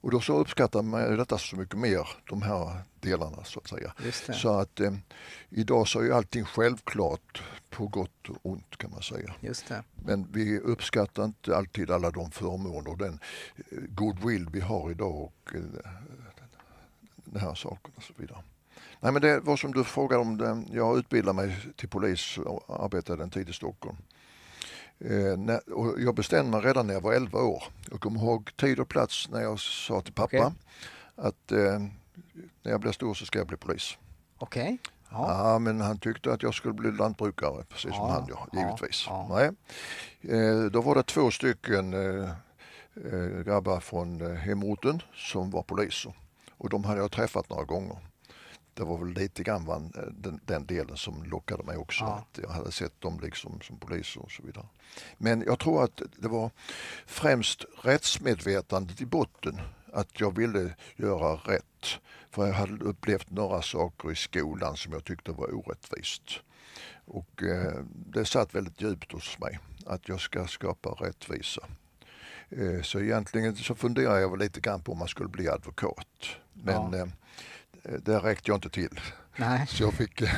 Och 0.00 0.10
då 0.10 0.20
så 0.20 0.38
uppskattar 0.38 0.82
man 0.82 1.16
detta 1.16 1.38
så 1.38 1.56
mycket 1.56 1.78
mer, 1.78 2.08
de 2.28 2.42
här 2.42 2.82
delarna 3.00 3.44
så 3.44 3.60
att 3.60 3.68
säga. 3.68 3.94
Så 4.34 4.58
att 4.58 4.80
eh, 4.80 4.92
idag 5.48 5.88
så 5.88 6.00
är 6.00 6.10
allting 6.10 6.44
självklart 6.44 7.42
på 7.70 7.86
gott 7.86 8.28
och 8.28 8.36
ont 8.42 8.76
kan 8.76 8.90
man 8.90 9.02
säga. 9.02 9.34
Men 9.94 10.26
vi 10.32 10.58
uppskattar 10.58 11.24
inte 11.24 11.56
alltid 11.56 11.90
alla 11.90 12.10
de 12.10 12.30
förmåner 12.30 12.90
och 12.90 12.98
den 12.98 13.18
eh, 13.56 13.78
goodwill 13.88 14.48
vi 14.52 14.60
har 14.60 14.90
idag 14.90 15.14
och 15.14 15.54
eh, 15.54 15.90
den 17.34 17.42
här 17.42 17.54
saken 17.54 17.92
och 17.96 18.02
så 18.02 18.12
vidare. 18.16 18.38
Nej, 19.00 19.12
men 19.12 19.22
det 19.22 19.40
var 19.40 19.56
som 19.56 19.72
du 19.72 19.84
frågade 19.84 20.22
om. 20.22 20.36
Det. 20.36 20.64
Jag 20.72 20.98
utbildade 20.98 21.36
mig 21.36 21.56
till 21.76 21.88
polis 21.88 22.38
och 22.38 22.84
arbetade 22.84 23.22
en 23.22 23.30
tid 23.30 23.48
i 23.48 23.52
Stockholm. 23.52 23.96
Eh, 24.98 25.56
och 25.72 26.00
jag 26.00 26.14
bestämde 26.14 26.50
mig 26.50 26.60
redan 26.60 26.86
när 26.86 26.94
jag 26.94 27.00
var 27.00 27.12
11 27.12 27.38
år. 27.38 27.64
Jag 27.90 28.00
kommer 28.00 28.20
ihåg 28.20 28.56
tid 28.56 28.80
och 28.80 28.88
plats 28.88 29.28
när 29.30 29.40
jag 29.40 29.60
sa 29.60 30.00
till 30.00 30.12
pappa 30.12 30.36
okay. 30.36 30.50
att 31.16 31.52
eh, 31.52 31.78
när 32.62 32.70
jag 32.72 32.80
blir 32.80 32.92
stor 32.92 33.14
så 33.14 33.26
ska 33.26 33.38
jag 33.38 33.46
bli 33.46 33.56
polis. 33.56 33.98
Okej. 34.38 34.62
Okay. 34.62 34.78
Ja. 35.10 35.52
ja. 35.52 35.58
men 35.58 35.80
han 35.80 35.98
tyckte 35.98 36.32
att 36.32 36.42
jag 36.42 36.54
skulle 36.54 36.74
bli 36.74 36.92
lantbrukare 36.92 37.64
precis 37.68 37.90
ja. 37.90 37.96
som 37.96 38.10
han 38.10 38.26
ja, 38.28 38.48
givetvis. 38.52 39.04
Ja. 39.08 39.26
Nej. 39.30 39.50
Eh, 40.38 40.64
då 40.64 40.80
var 40.80 40.94
det 40.94 41.02
två 41.02 41.30
stycken 41.30 41.94
grabbar 43.44 43.80
från 43.80 44.36
hemorten 44.36 45.02
som 45.14 45.50
var 45.50 45.62
poliser 45.62 46.14
och 46.58 46.68
de 46.68 46.84
hade 46.84 47.00
jag 47.00 47.10
träffat 47.10 47.50
några 47.50 47.64
gånger. 47.64 47.98
det 48.74 48.84
var 48.84 48.98
väl 48.98 49.08
lite 49.08 49.42
grann 49.42 49.64
van, 49.64 49.92
den, 50.10 50.40
den, 50.44 50.66
delen 50.66 50.96
som 50.96 51.24
lockade 51.24 51.62
mig 51.62 51.76
också. 51.76 52.04
Ja. 52.04 52.12
Att 52.12 52.38
jag 52.42 52.50
hade 52.50 52.72
sett 52.72 53.00
dem 53.00 53.20
liksom 53.22 53.60
som 53.60 53.78
poliser 53.78 54.22
och 54.22 54.30
så 54.30 54.42
vidare. 54.42 54.66
Men 55.18 55.42
jag 55.46 55.58
tror 55.58 55.84
att 55.84 56.02
det 56.16 56.28
var 56.28 56.50
främst 57.06 57.64
rättsmedvetandet 57.82 59.00
i 59.00 59.06
botten. 59.06 59.60
Att 59.92 60.20
jag 60.20 60.36
ville 60.36 60.74
göra 60.96 61.34
rätt. 61.34 62.00
För 62.30 62.46
jag 62.46 62.54
hade 62.54 62.84
upplevt 62.84 63.30
några 63.30 63.62
saker 63.62 64.12
i 64.12 64.16
skolan 64.16 64.76
som 64.76 64.92
jag 64.92 65.04
tyckte 65.04 65.32
var 65.32 65.54
orättvist. 65.54 66.40
Och 67.04 67.42
eh, 67.42 67.84
det 68.06 68.24
satt 68.24 68.54
väldigt 68.54 68.80
djupt 68.80 69.12
hos 69.12 69.38
mig 69.38 69.58
att 69.86 70.08
jag 70.08 70.20
ska 70.20 70.46
skapa 70.46 70.88
rättvisa. 70.88 71.66
Eh, 72.50 72.82
så 72.82 73.00
egentligen 73.00 73.56
så 73.56 73.74
funderar 73.74 74.18
jag 74.18 74.38
lite 74.38 74.60
grann 74.60 74.80
på 74.80 74.92
om 74.92 74.98
man 74.98 75.08
skulle 75.08 75.28
bli 75.28 75.48
advokat. 75.48 76.26
Men 76.52 76.92
ja. 76.92 77.06
eh, 77.82 78.00
där 78.00 78.20
räckte 78.20 78.50
jag 78.50 78.56
inte 78.56 78.70
till. 78.70 79.00
Nej. 79.36 79.66
Så 79.68 79.82
jag 79.82 79.92
fick 79.92 80.20
eh, 80.20 80.28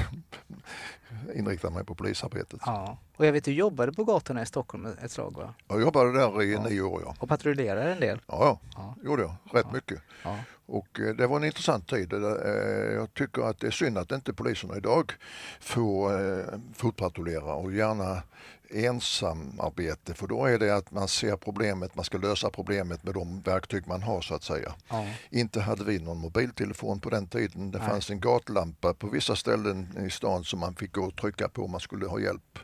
inrikta 1.34 1.70
mig 1.70 1.84
på 1.84 1.94
polisarbetet. 1.94 2.60
Ja. 2.66 2.98
Och 3.16 3.26
jag 3.26 3.32
vet 3.32 3.44
du 3.44 3.52
jobbade 3.52 3.92
på 3.92 4.04
gatorna 4.04 4.42
i 4.42 4.46
Stockholm 4.46 4.86
ett 5.02 5.10
slag 5.10 5.36
va? 5.36 5.54
Jag 5.68 5.80
jobbade 5.80 6.12
där 6.12 6.42
i 6.42 6.52
ja. 6.52 6.62
nio 6.68 6.80
år 6.80 7.02
ja. 7.04 7.14
Och 7.18 7.28
patrullerade 7.28 7.92
en 7.92 8.00
del? 8.00 8.20
Ja, 8.26 8.60
ja. 8.74 8.96
gjorde 9.04 9.22
jag. 9.22 9.34
Rätt 9.52 9.72
mycket. 9.72 9.98
Och 10.66 11.00
eh, 11.00 11.14
det 11.14 11.26
var 11.26 11.36
en 11.36 11.44
intressant 11.44 11.88
tid. 11.88 12.12
Eh, 12.12 12.20
jag 12.94 13.14
tycker 13.14 13.42
att 13.42 13.60
det 13.60 13.66
är 13.66 13.70
synd 13.70 13.98
att 13.98 14.12
inte 14.12 14.32
poliserna 14.32 14.76
idag 14.76 15.12
får 15.60 16.12
fotpatrullera 16.74 17.54
och 17.54 17.72
gärna 17.72 18.22
ensamarbete 18.70 20.14
för 20.14 20.26
då 20.26 20.44
är 20.44 20.58
det 20.58 20.76
att 20.76 20.90
man 20.90 21.08
ser 21.08 21.36
problemet, 21.36 21.94
man 21.94 22.04
ska 22.04 22.18
lösa 22.18 22.50
problemet 22.50 23.04
med 23.04 23.14
de 23.14 23.40
verktyg 23.40 23.86
man 23.86 24.02
har 24.02 24.20
så 24.20 24.34
att 24.34 24.42
säga. 24.42 24.74
Ja. 24.88 25.06
Inte 25.30 25.60
hade 25.60 25.84
vi 25.84 25.98
någon 25.98 26.18
mobiltelefon 26.18 27.00
på 27.00 27.10
den 27.10 27.26
tiden. 27.26 27.70
Det 27.70 27.78
Nej. 27.78 27.88
fanns 27.88 28.10
en 28.10 28.20
gatlampa 28.20 28.94
på 28.94 29.06
vissa 29.06 29.36
ställen 29.36 30.06
i 30.06 30.10
stan 30.10 30.44
som 30.44 30.60
man 30.60 30.74
fick 30.74 30.92
gå 30.92 31.04
och 31.04 31.16
trycka 31.16 31.48
på 31.48 31.64
om 31.64 31.70
man 31.70 31.80
skulle 31.80 32.06
ha 32.06 32.20
hjälp. 32.20 32.58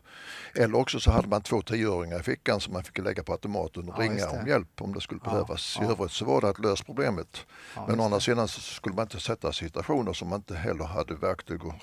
Eller 0.55 0.79
också 0.79 1.01
så 1.01 1.11
hade 1.11 1.29
man 1.29 1.43
två 1.43 1.63
tioöringar 1.63 2.21
i 2.21 2.23
fickan 2.23 2.61
som 2.61 2.73
man 2.73 2.85
fick 2.85 2.99
lägga 2.99 3.23
på 3.23 3.33
automaten 3.33 3.89
och 3.89 3.95
ja, 3.99 4.03
ringa 4.03 4.29
om 4.29 4.47
hjälp 4.47 4.83
om 4.83 4.95
det 4.95 5.01
skulle 5.01 5.21
ja. 5.25 5.31
behövas. 5.31 5.79
I 5.83 5.85
övrigt 5.85 6.13
så 6.13 6.25
var 6.25 6.41
det 6.41 6.49
att 6.49 6.59
lösa 6.59 6.85
problemet. 6.85 7.47
Men 7.89 8.01
å 8.01 8.05
andra 8.05 8.21
sidan 8.21 8.49
så 8.49 8.61
skulle 8.61 8.95
man 8.95 9.03
inte 9.03 9.21
sätta 9.21 9.53
situationer 9.53 10.13
som 10.13 10.29
man 10.29 10.39
inte 10.39 10.55
heller 10.55 10.85
hade 10.85 11.15
verktyg 11.15 11.65
och, 11.65 11.75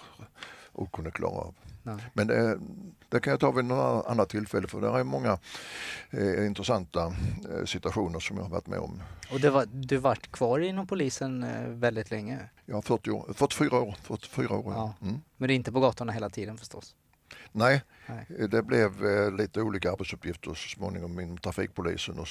och 0.72 0.92
kunde 0.92 1.12
klara 1.12 1.32
av. 1.32 1.56
Nej. 1.84 1.96
Men 2.14 2.28
det, 2.28 2.60
det, 3.10 3.20
kan 3.20 3.32
jag 3.32 3.40
ta 3.40 3.52
vid 3.52 3.66
något 3.66 4.06
annat 4.06 4.30
tillfälle 4.30 4.68
för 4.68 4.82
det 4.82 4.88
är 4.88 5.04
många 5.04 5.40
eh, 6.10 6.46
intressanta 6.48 7.14
eh, 7.54 7.66
situationer 7.66 8.20
som 8.20 8.38
jag 8.38 8.44
har 8.44 8.50
varit 8.50 8.68
med 8.68 8.80
om. 8.80 9.02
Och 9.32 9.40
var, 9.40 9.66
du 9.72 9.98
varit 9.98 10.32
kvar 10.32 10.60
inom 10.60 10.88
polisen 10.88 11.44
eh, 11.44 11.68
väldigt 11.68 12.12
länge? 12.12 12.40
Ja, 12.66 12.82
40 12.82 13.12
år, 13.12 13.34
44 13.34 13.82
år. 13.82 13.96
44 14.02 14.54
år 14.54 14.74
ja. 14.76 14.94
Mm. 15.02 15.22
Men 15.38 15.48
det 15.48 15.54
är 15.54 15.56
inte 15.56 15.72
på 15.72 15.80
gatorna 15.80 16.12
hela 16.12 16.30
tiden 16.30 16.58
förstås? 16.58 16.96
Nej, 17.52 17.82
Nej, 18.10 18.48
det 18.48 18.64
blev 18.64 19.06
eh, 19.06 19.32
lite 19.32 19.62
olika 19.62 19.92
arbetsuppgifter 19.92 20.54
så 20.54 20.70
småningom 20.70 21.20
inom 21.20 21.38
trafikpolisen 21.38 22.20
och 22.20 22.28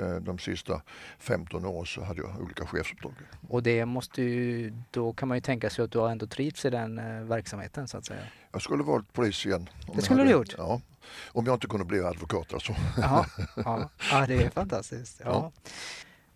eh, 0.00 0.16
de 0.16 0.38
sista 0.38 0.82
15 1.18 1.64
åren 1.64 1.86
så 1.86 2.04
hade 2.04 2.20
jag 2.20 2.40
olika 2.40 2.66
chefsuppdrag. 2.66 3.12
Och 3.48 3.62
det 3.62 3.86
måste 3.86 4.22
ju, 4.22 4.72
då 4.90 5.12
kan 5.12 5.28
man 5.28 5.36
ju 5.36 5.40
tänka 5.40 5.70
sig 5.70 5.84
att 5.84 5.90
du 5.92 5.98
har 5.98 6.10
ändå 6.10 6.26
trivts 6.26 6.64
i 6.64 6.70
den 6.70 6.98
eh, 6.98 7.20
verksamheten 7.24 7.88
så 7.88 7.98
att 7.98 8.06
säga? 8.06 8.20
Jag 8.52 8.62
skulle 8.62 8.82
valt 8.82 9.12
polis 9.12 9.46
igen. 9.46 9.68
Det 9.94 10.02
skulle 10.02 10.20
hade, 10.20 10.30
du 10.30 10.36
gjort? 10.36 10.54
Ja, 10.58 10.80
om 11.26 11.46
jag 11.46 11.54
inte 11.54 11.66
kunde 11.66 11.84
bli 11.84 12.00
advokat 12.00 12.54
alltså. 12.54 12.74
Jaha, 12.96 13.26
ja, 13.56 13.90
ja 14.10 14.26
det 14.26 14.42
är 14.42 14.50
fantastiskt. 14.50 15.20
Ja. 15.24 15.30
ja. 15.30 15.70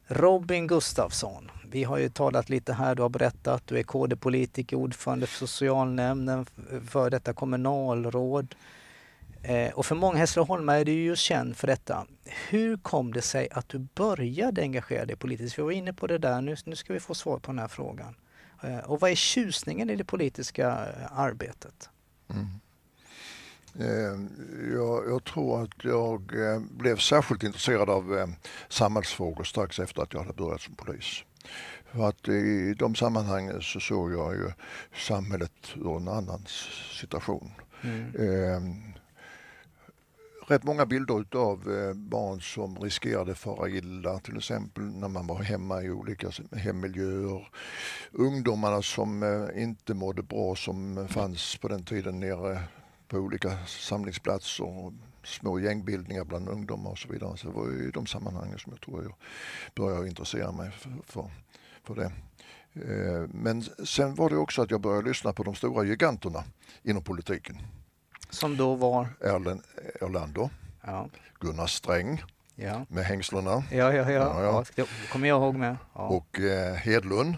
Robin 0.09 0.66
Gustafsson, 0.66 1.51
vi 1.71 1.85
har 1.85 1.99
ju 1.99 2.09
talat 2.09 2.49
lite 2.49 2.73
här, 2.73 2.94
du 2.94 3.03
har 3.03 3.09
berättat, 3.09 3.66
du 3.66 3.79
är 3.79 3.83
KD-politiker, 3.83 4.77
ordförande 4.77 5.27
för 5.27 5.38
socialnämnden, 5.38 6.47
för 6.88 7.11
detta 7.11 7.33
kommunalråd. 7.33 8.55
Eh, 9.42 9.73
och 9.73 9.87
för 9.87 9.94
många 9.94 10.18
Hässleholmare 10.18 10.79
är 10.79 10.85
du 10.85 10.92
ju 10.92 11.16
känd 11.16 11.57
för 11.57 11.66
detta. 11.66 12.07
Hur 12.49 12.77
kom 12.77 13.12
det 13.12 13.23
sig 13.23 13.49
att 13.51 13.68
du 13.68 13.79
började 13.79 14.62
engagera 14.62 15.05
dig 15.05 15.16
politiskt? 15.16 15.59
Vi 15.59 15.62
var 15.62 15.71
inne 15.71 15.92
på 15.92 16.07
det 16.07 16.18
där, 16.18 16.40
nu, 16.40 16.57
nu 16.64 16.77
ska 16.77 16.92
vi 16.92 17.01
få 17.01 17.14
svar 17.14 17.38
på 17.38 17.53
den 17.53 17.59
här 17.59 17.68
frågan. 17.68 18.14
Eh, 18.62 18.79
och 18.79 19.01
vad 19.01 19.11
är 19.11 19.14
tjusningen 19.14 19.90
i 19.90 19.97
det 19.97 20.05
politiska 20.05 20.68
eh, 20.68 21.18
arbetet? 21.18 21.90
Mm. 22.31 22.47
Eh, 23.76 24.20
jag, 24.72 25.09
jag, 25.09 25.24
tror 25.24 25.62
att 25.62 25.85
jag 25.85 26.33
eh, 26.35 26.61
blev 26.61 26.96
särskilt 26.96 27.42
intresserad 27.42 27.90
av 27.90 28.18
eh, 28.18 28.26
samhällsfrågor 28.68 29.44
strax 29.44 29.78
efter 29.78 30.02
att 30.02 30.12
jag 30.12 30.20
hade 30.20 30.33
börjat 30.33 30.61
som 30.61 30.74
polis. 30.74 31.24
För 31.92 32.09
att 32.09 32.28
i 32.28 32.74
de 32.78 32.94
sammanhangen 32.94 33.62
så 33.62 33.81
såg 33.81 34.12
jag 34.12 34.35
ju 34.35 34.50
samhället 35.07 35.52
ur 35.76 35.96
en 35.96 36.09
annan 36.09 36.44
situation. 37.00 37.50
Mm. 37.83 38.14
Eh, 38.14 38.61
rätt 40.48 40.64
många 40.64 40.87
bilder 40.87 41.20
utav 41.20 41.59
barn 41.94 42.40
som 42.40 42.78
riskerade 42.78 43.35
fara 43.35 43.68
illa, 43.68 44.18
till 44.18 44.37
exempel 44.37 44.83
när 44.85 45.09
man 45.09 45.26
var 45.26 45.42
hemma 45.42 45.83
i 45.83 45.90
olika 45.90 46.31
hemmiljöer. 46.52 47.48
Ungdomarna 48.12 48.83
som 48.83 49.24
inte 49.54 49.94
mådde 49.94 50.22
bra 50.22 50.57
som 50.57 51.09
fanns 51.09 51.57
på 51.57 51.68
den 51.68 51.85
tiden 51.85 52.20
nere 52.20 52.62
på 53.09 53.16
olika 53.16 53.66
samlingsplatser 53.66 54.64
och 54.64 54.92
små 55.25 55.59
gängbildningar 55.59 56.25
bland 56.25 56.49
ungdomar 56.49 56.90
och 56.90 56.99
så 56.99 57.09
vidare. 57.09 57.37
Så 57.37 57.47
det 57.47 57.53
var 57.53 57.88
i 57.88 57.90
de 57.90 58.07
sammanhangen 58.07 58.59
som 58.59 58.73
jag 58.73 58.81
tror 58.81 59.03
jag 59.03 59.14
började 59.75 60.09
intressera 60.09 60.53
mig 60.53 60.71
för, 60.71 60.92
för, 61.05 61.31
för 61.85 61.94
det. 61.94 62.12
Eh, 62.75 63.29
men 63.31 63.62
sen 63.85 64.14
var 64.14 64.31
det 64.31 64.37
också 64.37 64.62
att 64.62 64.71
jag 64.71 64.81
började 64.81 65.09
lyssna 65.09 65.33
på 65.33 65.42
de 65.42 65.55
stora 65.55 65.85
giganterna 65.85 66.44
inom 66.83 67.03
politiken. 67.03 67.59
Som 68.31 68.57
då 68.57 68.75
var? 68.75 69.09
Erlen 69.21 69.62
Erlander, 70.01 70.51
ja. 70.87 71.09
Gunnar 71.40 71.66
Sträng 71.66 72.23
ja. 72.55 72.87
med 72.88 73.05
hängslena. 73.05 73.62
Ja, 73.71 73.92
ja, 73.92 74.11
ja. 74.11 74.11
ja, 74.11 74.64
ja. 74.77 74.85
Kommer 75.12 75.29
jag 75.29 75.42
ihåg 75.42 75.55
med. 75.55 75.77
Och 75.92 76.40
eh, 76.40 76.75
Hedlund 76.75 77.35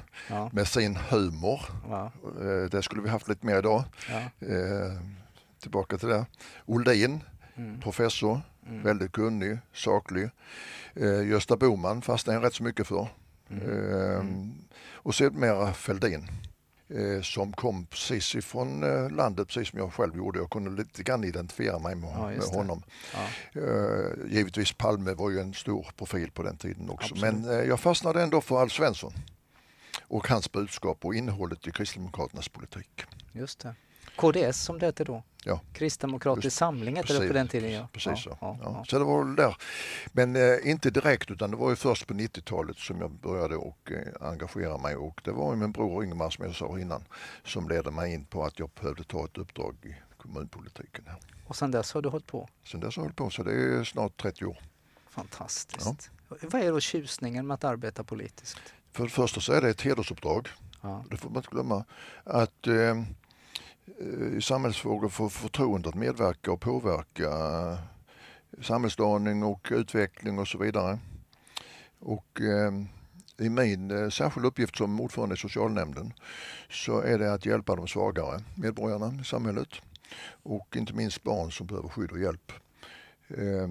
med 0.53 0.69
sin 0.69 0.97
humor. 0.97 1.61
Eh, 2.41 2.71
det 2.71 2.83
skulle 2.83 3.03
vi 3.03 3.09
haft 3.09 3.29
lite 3.29 3.47
mer 3.47 3.59
idag. 3.59 3.85
Eh, 4.41 5.20
tillbaka 5.61 5.99
till 5.99 6.09
det. 6.09 6.27
Oldin, 6.67 7.21
mm. 7.55 7.81
professor, 7.81 8.41
mm. 8.67 8.83
väldigt 8.83 9.13
kunnig, 9.13 9.59
saklig. 9.73 10.31
Eh, 10.95 11.29
Gösta 11.29 11.57
Boman 11.57 12.03
fastnade 12.03 12.39
jag 12.39 12.45
rätt 12.45 12.55
så 12.55 12.63
mycket 12.63 12.87
för. 12.87 13.09
Eh, 13.51 14.25
och 14.93 15.15
sedermera 15.15 15.73
Fälldin 15.73 16.29
eh, 16.89 17.23
som 17.23 17.53
kom 17.53 17.87
precis 17.87 18.35
ifrån 18.35 18.83
eh, 18.83 19.11
landet, 19.11 19.49
precis 19.49 19.69
som 19.69 19.79
jag 19.79 19.93
själv 19.93 20.17
gjorde. 20.17 20.39
Jag 20.39 20.51
kunde 20.51 20.71
lite 20.71 21.03
grann 21.03 21.25
identifiera 21.25 21.79
mig 21.79 21.95
med, 21.95 22.11
ja, 22.11 22.27
med 22.27 22.43
honom. 22.43 22.83
Ja. 23.15 23.61
Eh, 23.61 24.33
givetvis 24.33 24.73
Palme 24.73 25.15
var 25.15 25.31
ju 25.31 25.41
en 25.41 25.55
stor 25.55 25.87
profil 25.97 26.31
på 26.31 26.43
den 26.43 26.57
tiden 26.57 26.91
också. 26.91 27.15
Absolut. 27.15 27.35
Men 27.35 27.61
eh, 27.61 27.69
jag 27.69 27.81
fastnade 27.81 28.23
ändå 28.23 28.41
för 28.41 28.61
Alf 28.61 28.73
Svensson 28.73 29.13
och 30.03 30.29
hans 30.29 30.53
budskap 30.53 31.05
och 31.05 31.15
innehållet 31.15 31.67
i 31.67 31.71
Kristdemokraternas 31.71 32.49
politik. 32.49 33.05
Just 33.33 33.61
det. 33.61 33.75
KDS 34.17 34.61
som 34.65 34.79
det 34.79 34.87
hette 34.87 35.05
då? 35.05 35.23
Ja. 35.45 35.61
Kristdemokratisk 35.73 36.45
Just, 36.45 36.57
samling 36.57 36.97
hette 36.97 37.19
det 37.19 37.29
på 37.29 37.33
den 37.33 37.49
tiden. 37.49 37.73
Ja. 37.73 37.89
Precis 37.93 38.23
så. 38.23 38.39
Ja, 38.41 38.59
ja, 38.63 38.85
Så 38.89 38.99
det 38.99 39.05
var 39.05 39.37
där. 39.37 39.57
Men 40.13 40.37
eh, 40.37 40.71
inte 40.71 40.91
direkt 40.91 41.31
utan 41.31 41.51
det 41.51 41.57
var 41.57 41.71
ju 41.71 41.77
först 41.77 42.07
på 42.07 42.15
90-talet 42.15 42.79
som 42.79 43.01
jag 43.01 43.11
började 43.11 43.57
och 43.57 43.93
eh, 43.93 44.29
engagera 44.29 44.79
mig 44.79 44.97
och 44.97 45.21
det 45.25 45.33
var 45.33 45.57
min 45.57 45.73
bror 45.73 46.05
Ingemar 46.05 46.31
som 46.31 46.45
jag 46.45 46.55
sa 46.55 46.79
innan 46.79 47.05
som 47.45 47.69
ledde 47.69 47.91
mig 47.91 48.15
in 48.15 48.25
på 48.25 48.45
att 48.45 48.59
jag 48.59 48.71
behövde 48.81 49.05
ta 49.05 49.25
ett 49.25 49.39
uppdrag 49.39 49.77
i 49.83 49.95
kommunpolitiken. 50.17 51.05
Och 51.47 51.57
sen 51.57 51.71
dess 51.71 51.93
har 51.93 52.03
du 52.03 52.09
hållit 52.09 52.27
på? 52.27 52.49
Sen 52.65 52.81
dess 52.81 52.97
har 52.97 53.03
jag 53.03 53.05
hållit 53.05 53.17
på 53.17 53.31
så 53.31 53.43
det 53.43 53.53
är 53.53 53.85
snart 53.85 54.23
30 54.23 54.45
år. 54.45 54.59
Fantastiskt. 55.09 56.11
Vad 56.29 56.63
är 56.63 56.73
då 56.73 56.81
tjusningen 56.81 57.47
med 57.47 57.55
att 57.55 57.65
arbeta 57.65 58.05
politiskt? 58.05 58.61
För 58.93 59.05
det 59.05 59.11
första 59.11 59.41
så 59.41 59.53
är 59.53 59.61
det 59.61 59.71
ett 59.71 59.81
hedersuppdrag. 59.81 60.49
Ja. 60.81 61.05
Det 61.11 61.17
får 61.17 61.31
man 61.31 61.37
inte 61.37 61.49
glömma. 61.51 61.85
Att 62.25 62.67
Eh, 62.67 63.03
Eh, 63.99 64.37
i 64.37 64.43
samhällsfrågor 64.43 65.09
få 65.09 65.29
förtroende 65.29 65.89
att 65.89 65.95
medverka 65.95 66.53
och 66.53 66.61
påverka 66.61 67.31
eh, 67.31 67.79
samhällsdaning 68.63 69.43
och 69.43 69.69
utveckling 69.71 70.39
och 70.39 70.49
så 70.49 70.59
vidare. 70.59 70.99
Och 71.99 72.41
eh, 72.41 72.73
i 73.47 73.49
min 73.49 73.91
eh, 73.91 74.09
särskilda 74.09 74.49
uppgift 74.49 74.77
som 74.77 75.01
ordförande 75.01 75.35
i 75.35 75.39
socialnämnden 75.39 76.13
så 76.71 77.01
är 77.01 77.19
det 77.19 77.33
att 77.33 77.47
hjälpa 77.47 77.77
de 77.77 77.89
svagare 77.89 78.41
medborgarna 78.55 79.21
i 79.21 79.25
samhället 79.25 79.69
och 80.43 80.77
inte 80.77 80.93
minst 80.93 81.23
barn 81.23 81.53
som 81.53 81.67
behöver 81.67 81.89
skydd 81.89 82.13
och 82.13 82.21
hjälp. 82.21 82.53
Eh, 83.29 83.69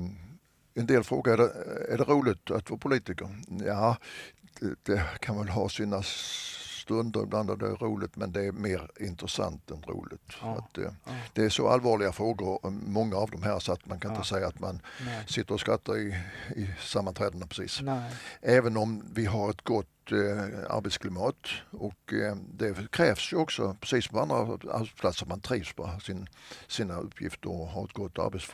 en 0.74 0.86
del 0.86 1.04
frågar, 1.04 1.34
är 1.34 1.38
det, 1.38 1.54
är 1.94 1.98
det 1.98 2.04
roligt 2.04 2.52
att 2.52 2.70
vara 2.70 2.80
politiker? 2.80 3.30
Ja, 3.66 3.98
det, 4.60 4.76
det 4.84 5.04
kan 5.20 5.38
väl 5.38 5.50
ha 5.50 5.70
sina 5.70 6.04
stunder, 6.90 7.24
ibland 7.24 7.50
är 7.50 7.56
det 7.56 7.66
roligt 7.66 8.16
men 8.16 8.32
det 8.32 8.46
är 8.46 8.52
mer 8.52 8.92
intressant 9.00 9.72
än 9.72 9.82
roligt. 9.82 10.34
Ja, 10.42 10.58
att, 10.58 10.78
eh, 10.78 10.84
ja. 10.84 11.12
Det 11.34 11.46
är 11.46 11.50
så 11.50 11.70
allvarliga 11.70 12.12
frågor, 12.12 12.60
många 12.70 13.16
av 13.16 13.30
de 13.30 13.44
här, 13.44 13.60
så 13.60 13.72
att 13.74 13.86
man 13.86 14.00
kan 14.00 14.12
ja. 14.12 14.18
inte 14.18 14.28
säga 14.28 14.48
att 14.48 14.60
man 14.60 14.82
Nej. 15.06 15.24
sitter 15.28 15.54
och 15.54 15.60
skrattar 15.60 15.98
i, 15.98 16.16
i 16.56 16.70
sammanträdena 16.80 17.48
precis. 17.48 17.82
Nej. 17.82 18.12
Även 18.42 18.78
om 18.78 19.04
vi 19.14 19.26
har 19.26 19.50
ett 19.50 19.62
gott 19.62 19.88
eh, 20.12 20.76
arbetsklimat 20.76 21.48
och 21.72 22.14
eh, 22.14 22.36
det 22.54 22.92
krävs 22.92 23.34
ju 23.34 23.38
också, 23.38 23.78
precis 23.82 24.06
som 24.06 24.14
på 24.14 24.22
andra 24.22 24.36
arbetsplatser, 24.74 25.26
att 25.26 25.30
man 25.30 25.40
trivs 25.40 25.74
på 25.74 25.90
sin, 26.04 26.28
sina 26.68 27.00
uppgifter 27.00 27.50
och 27.50 27.68
har 27.68 27.84
ett 27.84 27.94
gott 27.94 28.20
arbets, 28.20 28.52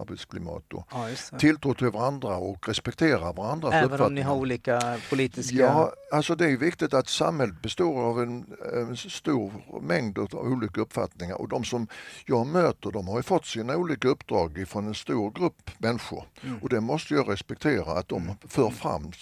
arbetsklimat 0.00 0.72
och 0.72 0.86
ja, 0.90 1.08
tilltro 1.38 1.74
till 1.74 1.90
varandra 1.90 2.36
och 2.36 2.68
respektera 2.68 3.32
varandras 3.32 3.74
Även 3.74 4.00
om 4.00 4.14
ni 4.14 4.20
har 4.20 4.34
olika 4.34 4.98
politiska... 5.10 5.56
Ja, 5.56 5.92
alltså 6.12 6.34
det 6.34 6.46
är 6.46 6.56
viktigt 6.56 6.94
att 6.94 7.08
samhället 7.08 7.62
består 7.62 8.02
av 8.02 8.22
en, 8.22 8.46
en 8.72 8.96
stor 8.96 9.52
mängd 9.82 10.18
av 10.18 10.34
olika 10.34 10.80
uppfattningar 10.80 11.40
och 11.40 11.48
de 11.48 11.64
som 11.64 11.86
jag 12.26 12.46
möter 12.46 12.90
de 12.90 13.08
har 13.08 13.16
ju 13.16 13.22
fått 13.22 13.46
sina 13.46 13.76
olika 13.76 14.08
uppdrag 14.08 14.64
från 14.68 14.86
en 14.86 14.94
stor 14.94 15.30
grupp 15.30 15.70
människor. 15.78 16.24
Mm. 16.42 16.58
och 16.62 16.68
det 16.68 16.80
måste 16.80 17.14
jag 17.14 17.28
respektera 17.28 17.92
att 17.92 18.08
de 18.08 18.36
för 18.48 18.70
fram 18.70 19.12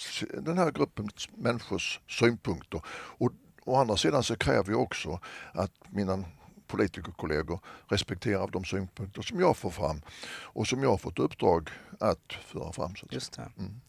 den 0.41 0.57
här 0.57 0.60
gruppen 0.69 1.09
människors 1.35 1.99
synpunkter. 2.07 2.81
Och 3.17 3.31
å 3.65 3.75
andra 3.75 3.97
sidan 3.97 4.23
så 4.23 4.35
kräver 4.35 4.71
jag 4.71 4.81
också 4.81 5.19
att 5.53 5.71
mina 5.89 6.23
politikerkollegor 6.67 7.59
respekterar 7.87 8.47
de 8.47 8.65
synpunkter 8.65 9.21
som 9.21 9.39
jag 9.39 9.57
får 9.57 9.69
fram 9.69 10.01
och 10.41 10.67
som 10.67 10.83
jag 10.83 10.89
har 10.89 10.97
fått 10.97 11.19
uppdrag 11.19 11.69
att 11.99 12.33
föra 12.45 12.71
fram. 12.73 12.95
Så 12.95 13.07
Just 13.11 13.33
det. 13.33 13.51
Mm. 13.57 13.81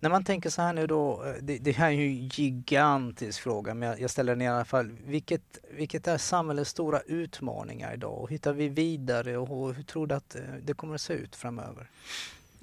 När 0.00 0.10
man 0.10 0.24
tänker 0.24 0.50
så 0.50 0.62
här 0.62 0.72
nu 0.72 0.86
då, 0.86 1.24
eh, 1.24 1.34
det, 1.42 1.58
det 1.58 1.72
här 1.72 1.86
är 1.86 1.90
ju 1.92 2.06
en 2.06 2.28
gigantisk 2.28 3.40
fråga 3.40 3.74
men 3.74 3.88
jag, 3.88 4.00
jag, 4.00 4.10
ställer 4.10 4.32
den 4.32 4.42
i 4.42 4.48
alla 4.48 4.64
fall. 4.64 4.90
Vilket, 5.04 5.58
vilket 5.70 6.08
är 6.08 6.18
samhällets 6.18 6.70
stora 6.70 7.00
utmaningar 7.00 7.94
idag? 7.94 8.18
Och 8.18 8.30
hittar 8.30 8.52
vi 8.52 8.68
vidare 8.68 9.36
och 9.36 9.74
hur 9.74 9.82
tror 9.82 10.06
du 10.06 10.14
att 10.14 10.34
eh, 10.34 10.42
det 10.62 10.74
kommer 10.74 10.94
att 10.94 11.00
se 11.00 11.12
ut 11.12 11.36
framöver? 11.36 11.90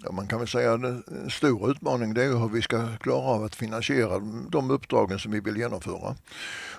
Ja, 0.03 0.11
man 0.11 0.27
kan 0.27 0.39
väl 0.39 0.47
säga 0.47 0.73
att 0.73 0.83
en 0.83 1.29
stor 1.29 1.71
utmaning 1.71 2.13
det 2.13 2.23
är 2.23 2.29
hur 2.29 2.49
vi 2.49 2.61
ska 2.61 2.97
klara 2.97 3.21
av 3.21 3.43
att 3.43 3.55
finansiera 3.55 4.19
de 4.49 4.71
uppdragen 4.71 5.19
som 5.19 5.31
vi 5.31 5.39
vill 5.39 5.57
genomföra. 5.57 6.15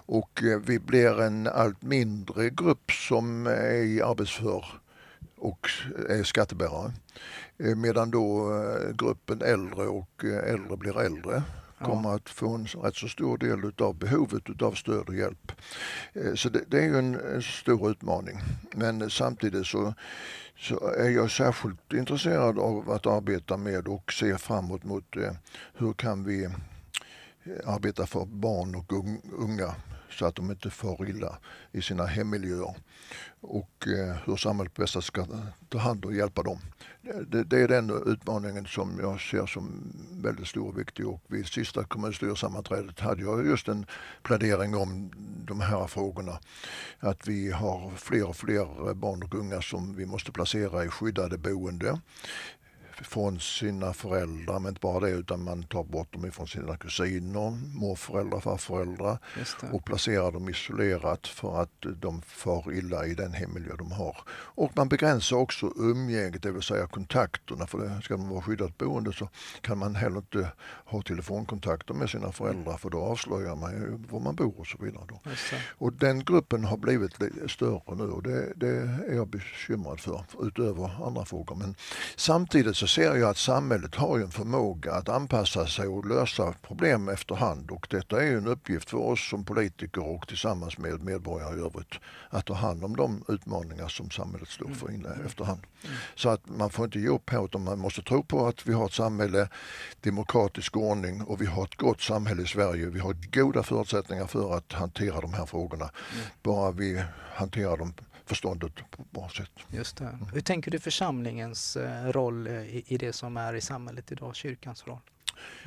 Och 0.07 0.43
eh, 0.43 0.59
vi 0.59 0.79
blir 0.79 1.21
en 1.21 1.47
allt 1.47 1.83
mindre 1.83 2.51
grupp 2.51 2.93
som 2.93 3.47
är 3.47 3.75
i 3.75 4.03
arbetsför 4.03 4.65
och 5.39 5.69
är 6.09 6.23
skattebärare. 6.23 6.93
Eh, 7.59 7.77
medan 7.77 8.11
då 8.11 8.55
eh, 8.55 8.97
gruppen 8.97 9.43
äldre 9.43 9.87
och 9.87 10.25
äldre 10.25 10.77
blir 10.77 11.01
äldre 11.01 11.43
kommer 11.85 12.15
att 12.15 12.29
få 12.29 12.55
en 12.55 12.67
rätt 12.67 12.97
så 12.97 13.09
stor 13.09 13.39
del 13.39 13.65
utav 13.65 13.95
behovet 13.95 14.51
utav 14.51 14.73
stöd 14.73 15.09
och 15.09 15.15
hjälp. 15.15 15.53
Eh, 16.13 16.35
så 16.35 16.49
det, 16.49 16.65
det 16.69 16.79
är 16.79 16.85
ju 16.85 16.99
en, 16.99 17.15
en, 17.15 17.43
stor 17.43 17.91
utmaning. 17.91 18.39
Men 18.75 19.11
samtidigt 19.11 19.67
så 19.67 19.95
så 20.59 20.89
är 20.89 21.11
jag 21.11 21.31
särskilt 21.31 21.93
intresserad 21.93 22.59
av 22.59 22.91
att 22.91 23.07
arbeta 23.07 23.57
med 23.57 23.89
och 23.89 24.13
se 24.13 24.39
framåt 24.39 24.85
mot 24.85 25.17
eh, 25.17 25.33
hur 25.75 25.93
kan 25.93 26.25
vi 26.25 26.45
eh, 26.45 26.51
arbeta 27.67 28.07
för 28.07 28.25
barn 28.25 28.75
och 28.75 28.93
unga 29.39 29.75
så 30.11 30.27
att 30.27 30.35
de 30.35 30.51
inte 30.51 30.71
far 30.71 31.09
illa 31.09 31.39
i 31.73 31.83
sina 31.83 32.07
hemmiljöer 32.07 32.75
och 33.41 33.89
eh, 33.89 34.17
hur 34.25 34.37
samhället 34.37 34.75
bäst 34.75 35.03
ska 35.03 35.27
ta 35.69 35.79
hand 35.79 36.05
och 36.05 36.15
hjälpa 36.15 36.43
dem. 36.43 36.59
Det, 37.03 37.45
det, 37.45 37.61
är 37.61 37.69
den 37.69 38.03
utmaningen 38.07 38.67
som 38.67 38.99
jag 39.01 39.21
ser 39.21 39.47
som 39.47 39.93
väldigt 40.23 40.47
stor 40.47 40.69
och 40.69 40.79
viktig 40.79 41.09
och 41.09 41.21
vid 41.27 41.47
sista 41.47 41.85
kommunstyrelsesammanträdet 41.85 43.01
hade 43.01 43.23
jag 43.23 43.47
just 43.47 43.69
en 43.69 43.87
plädering 44.23 44.77
om 44.77 45.11
de 45.47 45.61
här 45.61 45.87
frågorna. 45.87 46.39
Att 46.99 47.29
vi 47.29 47.51
har 47.51 47.91
fler 47.97 48.29
och 48.29 48.37
fler 48.37 48.95
barn 48.95 49.23
och 49.23 49.35
unga 49.35 49.63
som 49.63 49.97
vi 49.97 50.07
måste 50.07 50.33
placera 50.33 50.85
i 50.85 50.89
skyddade 50.89 51.39
boende 51.39 52.01
från 53.03 53.41
sina 53.41 53.93
föräldrar, 53.93 54.59
men 54.59 54.69
inte 54.69 54.81
bara 54.81 55.01
det 55.01 55.11
utan 55.11 55.45
man 55.45 55.63
tar 55.63 55.85
bort 55.85 56.13
dem 56.13 56.27
ifrån 56.27 56.47
sina 56.49 56.77
kusiner, 56.77 57.51
morföräldrar, 57.79 58.41
farföräldrar 58.41 59.19
och 59.73 59.85
placerar 59.85 60.33
dem 60.33 60.49
isolerat 60.49 61.27
för 61.27 61.63
att 61.63 61.87
de 61.97 62.23
far 62.23 62.73
illa 62.73 63.07
i 63.07 63.15
den 63.15 63.33
hemmiljö 63.33 63.77
de 63.79 63.93
har. 63.93 64.17
Och 64.31 64.77
man 64.77 64.89
begränsar 64.89 65.37
också 65.37 65.73
umgänget, 65.77 66.43
det 66.43 66.53
vill 66.53 66.63
säga 66.63 66.87
kontakterna, 66.87 67.67
för 67.67 67.79
det 67.79 68.03
ska 68.03 68.17
man 68.17 68.29
vara 68.29 68.43
skyddat 68.43 68.79
boende 68.79 69.13
så 69.13 69.29
kan 69.61 69.79
man 69.79 69.95
heller 69.95 70.19
inte 70.19 70.53
ha 70.85 71.03
telefonkontakter 71.03 71.95
med 71.95 72.11
sina 72.11 72.33
föräldrar 72.33 72.77
för 72.77 72.91
då 72.91 72.99
avslöjar 72.99 73.57
man 73.57 73.73
ju 73.73 73.99
var 74.11 74.21
man 74.21 74.35
bor 74.35 74.61
och 74.61 74.67
så 74.67 74.79
vidare. 74.81 75.05
Då. 75.09 75.21
Och 75.79 75.93
den 75.93 76.25
gruppen 76.25 76.65
har 76.65 76.77
blivit 76.77 77.13
större 77.51 77.95
nu 77.95 78.05
och 78.05 78.23
det, 78.23 78.53
det 78.57 78.69
är 79.09 79.15
jag 79.15 79.29
bekymrad 79.29 80.01
för, 80.01 80.25
utöver 80.43 81.07
andra 81.07 81.25
frågor. 81.25 81.57
Men 81.57 81.75
samtidigt 82.17 82.77
så 82.77 82.87
ser 82.95 83.15
jag 83.17 83.31
att 83.31 83.37
samhället 83.37 83.95
har 83.95 84.19
en 84.19 84.31
förmåga 84.31 84.93
att 84.93 85.09
anpassa 85.09 85.67
sig 85.67 85.89
och 85.89 86.07
lösa 86.07 86.55
problem 86.63 87.09
efterhand 87.09 87.71
och 87.71 87.87
detta 87.91 88.23
är 88.23 88.37
en 88.37 88.47
uppgift 88.47 88.91
för 88.91 88.99
oss 88.99 89.29
som 89.31 89.45
politiker 89.45 90.09
och 90.15 90.29
tillsammans 90.29 90.79
med 90.79 91.03
medborgare 91.03 91.57
i 91.57 91.61
övrigt 91.61 91.95
att 92.31 92.47
ta 92.47 92.55
hand 92.55 92.85
om 92.85 92.97
de 92.97 93.25
utmaningar 93.29 93.89
som 93.89 94.11
samhället 94.11 94.49
står 94.49 94.69
för 94.69 94.91
in 94.91 95.07
mm. 95.07 95.27
efterhand. 95.27 95.61
Mm. 95.85 95.97
Så 96.15 96.29
att 96.29 96.49
man 96.49 96.71
får 96.71 96.85
inte 96.85 97.01
ge 97.01 97.09
upp 97.09 97.31
här 97.31 97.45
utan 97.45 97.65
man 97.65 97.79
måste 97.79 98.03
tro 98.03 98.23
på 98.23 98.47
att 98.47 98.67
vi 98.67 98.73
har 98.73 98.87
ett 98.87 98.93
samhälle, 98.93 99.49
demokratisk 100.01 100.77
ordning 100.77 101.23
och 101.23 101.41
vi 101.41 101.47
har 101.47 101.65
ett 101.65 101.77
gott 101.77 102.01
samhälle 102.01 102.43
i 102.43 102.47
Sverige. 102.47 102.87
Vi 102.87 103.01
har 103.01 103.17
goda 103.33 103.63
förutsättningar 103.63 104.27
för 104.27 104.57
att 104.57 104.73
hantera 104.73 105.21
de 105.21 105.33
här 105.35 105.47
frågorna. 105.47 105.91
Mm. 106.15 106.25
Bara 106.43 106.71
vi 106.71 107.05
hanterar 107.35 107.77
dem 107.77 107.95
förståndet 108.27 108.75
på 108.91 109.03
ett 109.03 109.11
bra 109.11 109.29
sätt. 109.29 109.51
Just 109.71 109.97
det. 109.97 110.19
Hur 110.33 110.41
tänker 110.41 110.71
du 110.71 110.79
församlingens 110.79 111.77
eh, 111.77 112.13
roll 112.13 112.47
eh, 112.47 112.53
i, 112.53 112.85
i 112.87 112.99
det 112.99 113.13
som 113.13 113.37
är 113.37 113.55
i 113.55 113.61
samhället 113.61 114.13
idag, 114.13 114.37
kyrkans 114.37 114.87
roll? 114.87 114.99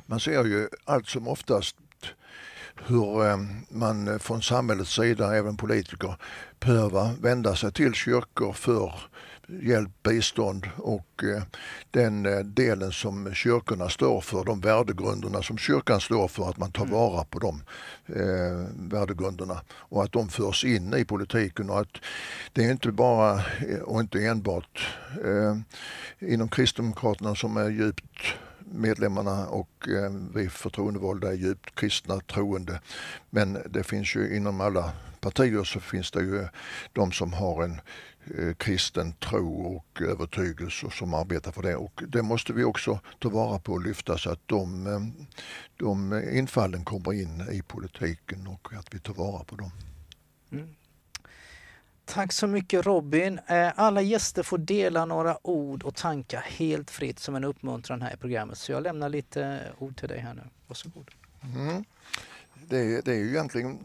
Man 0.06 0.20
ser 0.20 0.44
ju 0.44 0.68
allt 0.84 1.08
som 1.08 1.28
oftast 1.28 1.76
hur 2.86 3.26
eh, 3.26 3.36
man 3.68 4.18
från 4.18 4.42
samhällets 4.42 4.94
sida, 4.94 5.36
även 5.36 5.56
politiker, 5.56 6.16
behöver 6.58 7.22
vända 7.22 7.56
sig 7.56 7.72
till 7.72 7.94
kyrkor 7.94 8.52
för 8.52 8.94
hjälp, 9.46 10.02
bistånd 10.02 10.70
och 10.76 11.24
eh, 11.24 11.42
den 11.90 12.26
eh, 12.26 12.38
delen 12.38 12.92
som 12.92 13.34
kyrkorna 13.34 13.88
står 13.88 14.20
för, 14.20 14.44
de 14.44 14.60
värdegrunderna 14.60 15.42
som 15.42 15.58
kyrkan 15.58 16.00
står 16.00 16.28
för, 16.28 16.50
att 16.50 16.56
man 16.56 16.72
tar 16.72 16.84
mm. 16.84 16.94
vara 16.94 17.24
på 17.24 17.38
de 17.38 17.62
eh, 18.06 18.68
värdegrunderna 18.90 19.60
och 19.70 20.04
att 20.04 20.12
de 20.12 20.28
förs 20.28 20.64
in 20.64 20.94
i 20.94 21.04
politiken 21.04 21.70
och 21.70 21.80
att 21.80 21.96
det 22.52 22.64
är 22.64 22.70
inte 22.70 22.92
bara 22.92 23.42
och 23.84 24.00
inte 24.00 24.26
enbart 24.26 24.88
inom 26.18 26.48
Kristdemokraterna 26.48 27.34
som 27.34 27.56
är 27.56 27.70
djupt 27.70 28.36
medlemmarna 28.72 29.46
och 29.46 29.88
eh, 29.88 30.12
vi 30.34 30.48
förtroendevalda 30.48 31.28
är 31.28 31.36
djupt 31.36 31.74
kristna 31.74 32.20
troende. 32.20 32.80
Men 33.30 33.58
det 33.70 33.84
finns 33.84 34.16
ju 34.16 34.36
inom 34.36 34.60
alla 34.60 34.92
partier 35.20 35.64
så 35.64 35.80
finns 35.80 36.10
det 36.10 36.20
ju 36.20 36.48
de 36.92 37.12
som 37.12 37.32
har 37.32 37.62
en 37.64 37.80
kristen 38.56 39.12
tro 39.12 39.76
och 39.76 40.02
övertygelse 40.02 40.90
som 40.90 41.14
arbetar 41.14 41.52
för 41.52 41.62
det. 41.62 41.76
Och 41.76 42.02
det 42.08 42.22
måste 42.22 42.52
vi 42.52 42.64
också 42.64 43.00
ta 43.18 43.28
vara 43.28 43.58
på 43.58 43.72
och 43.72 43.82
lyfta 43.82 44.18
så 44.18 44.30
att 44.30 44.40
de, 44.46 44.86
eh, 44.86 45.26
de 45.76 46.22
infallen 46.32 46.84
kommer 46.84 47.12
in 47.12 47.48
i 47.52 47.62
politiken 47.62 48.46
och 48.46 48.72
att 48.72 48.94
vi 48.94 48.98
tar 48.98 49.14
vara 49.14 49.44
på 49.44 49.56
dem. 49.56 49.70
Mm. 50.52 50.74
Tack 52.04 52.32
så 52.32 52.46
mycket 52.46 52.86
Robin. 52.86 53.40
Eh, 53.46 53.72
alla 53.76 54.02
gäster 54.02 54.42
får 54.42 54.58
dela 54.58 55.04
några 55.04 55.46
ord 55.46 55.82
och 55.82 55.94
tankar 55.94 56.40
helt 56.40 56.90
fritt 56.90 57.18
som 57.18 57.34
en 57.34 57.44
uppmuntran 57.44 58.02
här 58.02 58.14
i 58.14 58.16
programmet. 58.16 58.58
Så 58.58 58.72
jag 58.72 58.82
lämnar 58.82 59.08
lite 59.08 59.60
ord 59.78 59.96
till 59.96 60.08
dig 60.08 60.18
här 60.18 60.34
nu. 60.34 60.42
Varsågod. 60.66 61.10
Mm. 61.42 61.84
Det, 62.68 63.04
det 63.04 63.12
är 63.12 63.18
ju 63.18 63.28
egentligen 63.28 63.78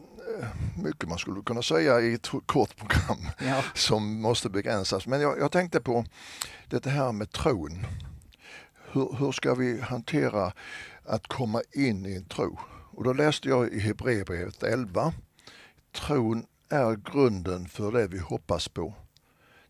mycket 0.76 1.08
man 1.08 1.18
skulle 1.18 1.42
kunna 1.42 1.62
säga 1.62 2.00
i 2.00 2.14
ett 2.14 2.28
kort 2.46 2.76
program 2.76 3.28
ja. 3.38 3.64
som 3.74 4.20
måste 4.22 4.48
begränsas. 4.48 5.06
Men 5.06 5.20
jag, 5.20 5.38
jag, 5.38 5.52
tänkte 5.52 5.80
på 5.80 6.04
det 6.68 6.86
här 6.86 7.12
med 7.12 7.32
tron. 7.32 7.86
Hur, 8.92 9.16
hur 9.18 9.32
ska 9.32 9.54
vi 9.54 9.80
hantera 9.80 10.52
att 11.04 11.26
komma 11.26 11.62
in 11.72 12.06
i 12.06 12.16
en 12.16 12.24
tro? 12.24 12.58
Och 12.90 13.04
då 13.04 13.12
läste 13.12 13.48
jag 13.48 13.68
i 13.68 13.80
Hebreerbrevet 13.80 14.62
11. 14.62 15.12
Tron 15.92 16.46
är 16.68 17.12
grunden 17.12 17.68
för 17.68 17.92
det 17.92 18.06
vi 18.06 18.18
hoppas 18.18 18.68
på. 18.68 18.94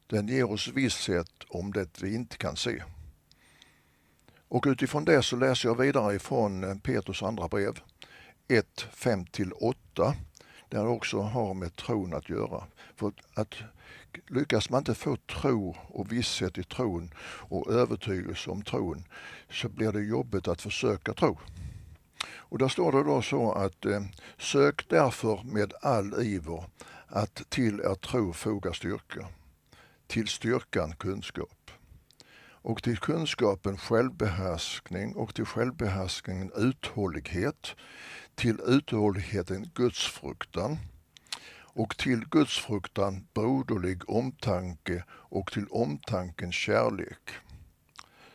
Den 0.07 0.29
ger 0.29 0.51
oss 0.51 0.69
visshet 0.69 1.31
om 1.49 1.73
det 1.73 2.03
vi 2.03 2.15
inte 2.15 2.37
kan 2.37 2.57
se. 2.57 2.83
Och 4.49 4.65
utifrån 4.67 5.05
det 5.05 5.23
så 5.23 5.37
läser 5.37 5.69
jag 5.69 5.79
vidare 5.79 6.15
ifrån 6.15 6.81
Petrus 6.81 7.23
andra 7.23 7.49
brev 7.49 7.79
1, 8.49 8.87
5-8 8.95 10.15
där 10.73 10.87
också 10.87 11.21
har 11.21 11.55
med 11.55 11.77
tron 11.77 12.15
att 12.15 12.29
göra. 12.29 12.65
För 12.97 13.13
att 13.35 13.55
lyckas 14.27 14.71
man 14.71 14.79
inte 14.79 14.95
få 14.95 15.17
tro 15.17 15.77
och 15.89 16.13
visshet 16.13 16.59
i 16.59 16.65
tron 16.65 17.15
och 17.49 17.73
övertygelse 17.73 18.51
om 18.51 18.63
tron 18.63 19.05
så 19.51 19.69
blir 19.69 19.93
det 19.93 20.01
jobbigt 20.01 20.49
att 20.49 20.63
försöka 20.63 21.15
tro. 21.15 21.39
Och 22.25 22.59
där 22.59 22.69
står 22.69 22.93
det 22.93 23.03
då 23.03 23.23
så 23.23 23.53
att 23.53 23.85
eh, 23.85 24.03
sök 24.39 24.89
därför 24.89 25.43
med 25.45 25.73
all 25.83 26.23
iver 26.23 26.65
att 27.07 27.51
till 27.51 27.81
er 27.81 27.95
tro 27.95 28.33
foga 28.33 28.73
styrka, 28.73 29.27
till 30.07 30.29
styrkan 30.29 30.93
kunskap 30.97 31.71
och 32.63 32.83
till 32.83 32.99
kunskapen 32.99 33.77
självbehärskning 33.77 35.17
och 35.17 35.35
till 35.35 35.45
självbehärskningen 35.45 36.51
uthållighet, 36.57 37.77
till 38.35 38.61
uthålligheten 38.67 39.71
gudsfruktan 39.75 40.79
och 41.75 41.97
till 41.97 42.29
gudsfruktan 42.29 43.27
broderlig 43.35 44.11
omtanke 44.11 45.05
och 45.11 45.53
till 45.53 45.67
omtanken 45.71 46.53
kärlek. 46.53 47.31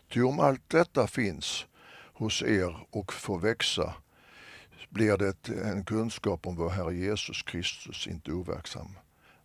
Ty 0.10 0.22
om 0.22 0.40
allt 0.40 0.70
detta 0.70 1.08
finns 1.08 1.66
hos 2.14 2.42
er 2.42 2.88
och 2.92 3.14
får 3.14 3.40
växa 3.40 3.94
blir 4.90 5.18
det 5.18 5.50
en 5.50 5.86
kunskap 5.86 6.48
om 6.48 6.56
vår 6.56 6.70
Herre 6.70 6.96
Jesus 6.96 7.44
Kristus 7.44 8.08
inte 8.08 8.32
overksam 8.32 8.98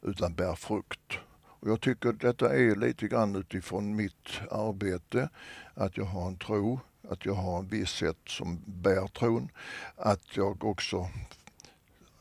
utan 0.02 0.34
bär 0.34 0.54
frukt. 0.54 1.18
Och 1.62 1.68
jag 1.70 1.80
tycker 1.80 2.12
detta 2.12 2.56
är 2.56 2.76
lite 2.76 3.08
grann 3.08 3.36
utifrån 3.36 3.96
mitt 3.96 4.40
arbete, 4.50 5.28
att 5.74 5.96
jag 5.96 6.04
har 6.04 6.26
en 6.26 6.38
tro, 6.38 6.80
att 7.08 7.26
jag 7.26 7.34
har 7.34 7.58
en 7.58 7.68
visshet 7.68 8.16
som 8.26 8.62
bär 8.66 9.06
tron, 9.06 9.48
att 9.96 10.36
jag 10.36 10.64
också 10.64 11.08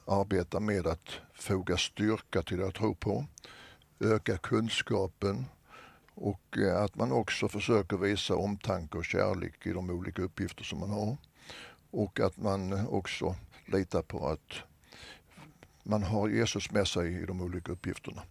arbetar 0.05 0.59
med 0.59 0.87
att 0.87 1.09
foga 1.33 1.77
styrka 1.77 2.41
till 2.41 2.57
det 2.57 2.63
jag 2.63 2.73
tror 2.73 2.93
på, 2.93 3.25
öka 3.99 4.37
kunskapen 4.37 5.45
och 6.15 6.57
eh, 6.57 6.83
att 6.83 6.95
man 6.95 7.11
också 7.11 7.49
försöker 7.49 7.97
visa 7.97 8.35
omtanke 8.35 8.97
och 8.97 9.05
kärlek 9.05 9.65
i 9.65 9.73
de 9.73 9.89
olika 9.89 10.21
uppgifter 10.21 10.63
som 10.63 10.79
man 10.79 10.89
har. 10.89 11.17
Och 11.91 12.19
att 12.19 12.37
man 12.37 12.87
också 12.87 13.35
litar 13.65 14.01
på 14.01 14.27
att 14.27 14.53
man 15.83 16.03
har 16.03 16.29
Jesus 16.29 16.71
med 16.71 16.87
sig 16.87 17.13
i 17.13 17.25
de 17.25 17.41
olika 17.41 17.71
uppgifterna. 17.71 18.21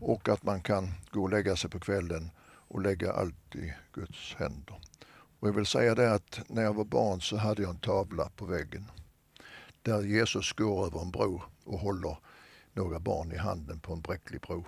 Och 0.00 0.28
att 0.28 0.42
man 0.42 0.60
kan 0.60 0.90
gå 1.10 1.22
och 1.22 1.30
lägga 1.30 1.56
sig 1.56 1.70
på 1.70 1.80
kvällen 1.80 2.30
och 2.68 2.82
lägga 2.82 3.12
allt 3.12 3.56
i 3.56 3.72
Guds 3.92 4.34
händer. 4.34 4.80
Och 5.40 5.48
jag 5.48 5.52
vill 5.52 5.66
säga 5.66 5.94
det 5.94 6.14
att 6.14 6.40
när 6.48 6.62
jag 6.62 6.74
var 6.74 6.84
barn 6.84 7.20
så 7.20 7.36
hade 7.36 7.62
jag 7.62 7.70
en 7.70 7.78
tavla 7.78 8.30
på 8.36 8.44
väggen 8.44 8.90
där 9.82 10.02
Jesus 10.02 10.52
går 10.52 10.86
över 10.86 11.00
en 11.00 11.10
bro 11.10 11.42
och 11.64 11.78
håller 11.78 12.18
några 12.72 12.98
barn 12.98 13.32
i 13.32 13.36
handen 13.36 13.80
på 13.80 13.92
en 13.92 14.00
bräcklig 14.00 14.40
bro. 14.40 14.64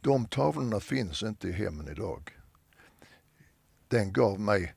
De 0.00 0.26
tavlorna 0.26 0.80
finns 0.80 1.22
inte 1.22 1.48
i 1.48 1.52
hemmen 1.52 1.88
idag. 1.88 2.36
Den 3.88 4.12
gav 4.12 4.40
mig 4.40 4.74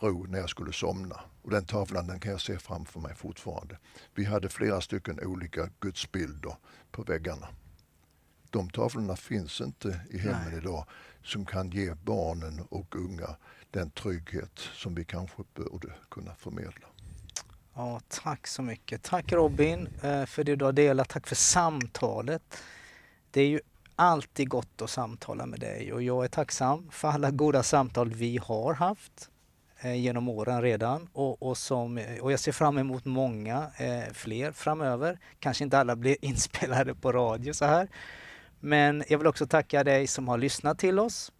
ro 0.00 0.26
när 0.28 0.38
jag 0.38 0.50
skulle 0.50 0.72
somna 0.72 1.20
och 1.42 1.50
den 1.50 1.64
tavlan 1.64 2.06
den 2.06 2.20
kan 2.20 2.32
jag 2.32 2.40
se 2.40 2.58
framför 2.58 3.00
mig 3.00 3.14
fortfarande. 3.14 3.78
Vi 4.14 4.24
hade 4.24 4.48
flera 4.48 4.80
stycken 4.80 5.20
olika 5.20 5.70
gudsbilder 5.80 6.56
på 6.90 7.02
väggarna. 7.02 7.48
De 8.50 8.70
tavlorna 8.70 9.16
finns 9.16 9.60
inte 9.60 10.00
i 10.10 10.18
hemmen 10.18 10.50
Nej. 10.50 10.58
idag 10.58 10.86
som 11.22 11.46
kan 11.46 11.70
ge 11.70 11.94
barnen 11.94 12.60
och 12.68 12.96
unga 12.96 13.36
den 13.70 13.90
trygghet 13.90 14.58
som 14.58 14.94
vi 14.94 15.04
kanske 15.04 15.42
borde 15.54 15.92
kunna 16.10 16.34
förmedla. 16.34 16.86
Ja, 17.74 18.00
tack 18.08 18.46
så 18.46 18.62
mycket. 18.62 19.02
Tack 19.02 19.32
Robin 19.32 19.88
eh, 20.02 20.26
för 20.26 20.44
det 20.44 20.56
du 20.56 20.64
har 20.64 20.72
delat. 20.72 21.08
Tack 21.08 21.26
för 21.26 21.36
samtalet. 21.36 22.42
Det 23.30 23.40
är 23.40 23.48
ju 23.48 23.60
alltid 23.96 24.48
gott 24.48 24.82
att 24.82 24.90
samtala 24.90 25.46
med 25.46 25.60
dig 25.60 25.92
och 25.92 26.02
jag 26.02 26.24
är 26.24 26.28
tacksam 26.28 26.90
för 26.90 27.08
alla 27.08 27.30
goda 27.30 27.62
samtal 27.62 28.12
vi 28.12 28.38
har 28.42 28.74
haft 28.74 29.30
eh, 29.80 29.94
genom 29.94 30.28
åren 30.28 30.62
redan 30.62 31.08
och, 31.12 31.42
och, 31.42 31.58
som, 31.58 32.00
och 32.20 32.32
jag 32.32 32.40
ser 32.40 32.52
fram 32.52 32.78
emot 32.78 33.04
många 33.04 33.70
eh, 33.76 34.12
fler 34.12 34.52
framöver. 34.52 35.18
Kanske 35.40 35.64
inte 35.64 35.78
alla 35.78 35.96
blir 35.96 36.16
inspelade 36.24 36.94
på 36.94 37.12
radio 37.12 37.52
så 37.52 37.64
här. 37.64 37.88
Men 38.60 39.04
jag 39.08 39.18
vill 39.18 39.26
också 39.26 39.46
tacka 39.46 39.84
dig 39.84 40.06
som 40.06 40.28
har 40.28 40.38
lyssnat 40.38 40.78
till 40.78 40.98
oss. 40.98 41.32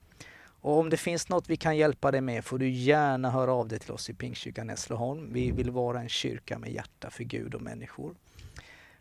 Och 0.66 0.78
om 0.78 0.90
det 0.90 0.96
finns 0.96 1.28
något 1.28 1.50
vi 1.50 1.56
kan 1.56 1.76
hjälpa 1.76 2.10
dig 2.10 2.20
med 2.20 2.44
får 2.44 2.58
du 2.58 2.68
gärna 2.68 3.30
höra 3.30 3.52
av 3.52 3.68
dig 3.68 3.78
till 3.78 3.92
oss 3.92 4.10
i 4.10 4.14
Pingstkyrkan 4.14 4.68
Hässleholm. 4.68 5.32
Vi 5.32 5.50
vill 5.50 5.70
vara 5.70 6.00
en 6.00 6.08
kyrka 6.08 6.58
med 6.58 6.72
hjärta 6.72 7.10
för 7.10 7.24
Gud 7.24 7.54
och 7.54 7.62
människor. 7.62 8.14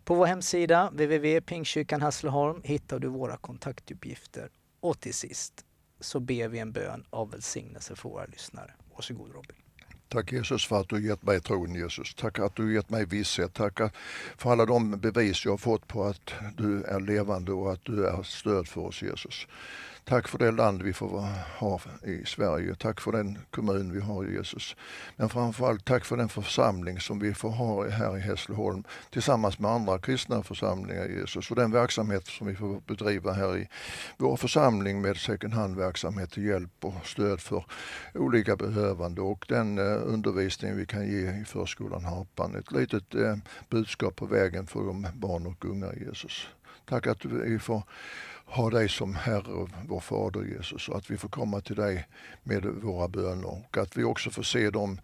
På 0.04 0.16
vår 0.16 0.26
hemsida 0.26 0.90
www.pingstkyrkan 0.90 2.02
Hässleholm 2.02 2.62
hittar 2.64 3.00
du 3.00 3.08
våra 3.08 3.38
kontaktuppgifter. 3.38 4.50
Och 4.80 5.00
till 5.00 5.14
sist 5.14 5.66
så 6.00 6.20
ber 6.20 6.48
vi 6.48 6.60
en 6.60 6.72
bön 6.72 7.04
av 7.10 7.32
välsignelse 7.32 7.96
för 7.96 8.10
våra 8.10 8.26
lyssnare. 8.26 8.72
Varsågod 8.96 9.32
Robin. 9.34 9.56
Tack 10.08 10.32
Jesus 10.32 10.68
för 10.68 10.82
att 10.82 10.90
du 10.90 11.08
gett 11.08 11.24
mig 11.24 11.42
tron 11.42 11.76
Jesus. 11.76 12.16
Tack 12.16 12.40
att 12.40 12.56
du 12.56 12.74
gett 12.74 12.90
mig 12.90 13.06
visshet. 13.06 13.54
Tack 13.54 13.80
för 14.38 14.52
alla 14.52 14.66
de 14.66 15.00
bevis 15.00 15.46
jag 15.46 15.52
har 15.52 15.58
fått 15.58 15.88
på 15.88 16.04
att 16.04 16.34
du 16.58 16.84
är 16.84 17.00
levande 17.00 17.52
och 17.52 17.72
att 17.74 17.86
du 17.86 18.08
är 18.08 18.24
stöd 18.24 18.68
för 18.68 18.82
oss 18.82 19.02
Jesus. 19.02 19.48
Tack 20.08 20.28
för 20.28 20.38
det 20.38 20.52
land 20.52 20.82
vi 20.82 20.94
får 20.94 21.28
ha 21.58 21.82
i 22.04 22.26
Sverige. 22.26 22.76
Tack 22.76 23.02
för 23.02 23.12
den 23.12 23.38
kommun 23.52 23.92
vi 23.92 24.00
har 24.00 24.26
Jesus. 24.26 24.76
Men 25.16 25.30
framförallt 25.30 25.86
tack 25.86 26.06
för 26.06 26.18
den 26.18 26.30
församling 26.30 27.00
som 27.00 27.20
vi 27.20 27.34
får 27.34 27.50
ha 27.50 27.90
här 27.90 28.18
i 28.18 28.20
Hässleholm 28.20 28.84
tillsammans 29.10 29.60
med 29.60 29.72
andra 29.72 30.00
kristna 30.00 30.44
församlingar 30.44 31.06
Jesus 31.06 31.52
och 31.52 31.56
den 31.56 31.72
verksamhet 31.72 32.28
som 32.28 32.48
vi 32.48 32.56
får 32.56 32.82
bedriva 32.88 33.34
här 33.34 33.58
i 33.58 33.68
vår 34.18 34.38
församling 34.38 35.02
med 35.02 35.18
second 35.18 35.54
hand-verksamhet 35.54 36.32
till 36.32 36.46
hjälp 36.46 36.86
och 36.86 37.08
stöd 37.08 37.42
för 37.42 37.66
olika 38.14 38.56
behövande 38.56 39.22
och 39.22 39.46
den 39.48 39.78
eh, 39.78 40.02
undervisning 40.06 40.78
vi 40.78 40.86
kan 40.86 41.08
ge 41.08 41.42
i 41.42 41.46
förskolan 41.46 42.06
Harpan. 42.06 42.56
Ett 42.56 42.72
litet 42.72 43.16
eh, 43.16 43.38
budskap 43.70 44.16
på 44.16 44.26
vägen 44.26 44.68
för 44.68 44.80
de 44.80 45.08
barn 45.14 45.48
och 45.48 45.66
unga 45.66 45.94
Jesus. 45.94 46.48
Tack 46.86 47.08
att 47.08 47.26
vi 47.26 47.60
får 47.60 47.84
ha 48.46 48.70
dig 48.70 48.90
som 48.90 49.16
Herre, 49.16 49.68
vår 49.88 50.00
Fader 50.00 50.44
Jesus, 50.44 50.90
och 50.90 50.98
att 50.98 51.12
vi 51.12 51.18
får 51.18 51.30
komma 51.30 51.62
till 51.62 51.76
dig 51.76 52.08
med 52.44 52.66
våra 52.66 53.08
böner 53.08 53.48
och 53.48 53.78
att 53.78 53.98
vi 53.98 54.04
också 54.04 54.30
får 54.30 54.44
se 54.44 54.70
de 54.70 55.00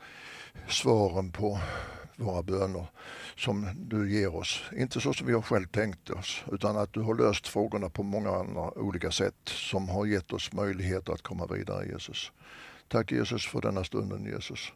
svaren 0.68 1.32
på 1.32 1.60
våra 2.16 2.44
böner 2.44 2.86
som 3.36 3.68
du 3.76 4.12
ger 4.12 4.36
oss. 4.36 4.62
Inte 4.78 5.02
så 5.02 5.14
som 5.14 5.28
vi 5.28 5.34
har 5.34 5.42
själv 5.42 5.68
tänkt 5.68 6.10
oss, 6.10 6.44
utan 6.52 6.78
att 6.78 6.94
du 6.94 7.02
har 7.02 7.16
löst 7.16 7.48
frågorna 7.48 7.90
på 7.90 8.04
många 8.04 8.30
andra 8.30 8.72
olika 8.72 9.12
sätt 9.12 9.36
som 9.46 9.90
har 9.90 10.06
gett 10.06 10.34
oss 10.34 10.54
möjlighet 10.54 11.10
att 11.10 11.22
komma 11.22 11.46
vidare 11.46 11.86
Jesus. 11.86 12.32
Tack 12.88 13.12
Jesus 13.12 13.48
för 13.48 13.62
denna 13.62 13.84
stunden 13.84 14.26
Jesus 14.26 14.72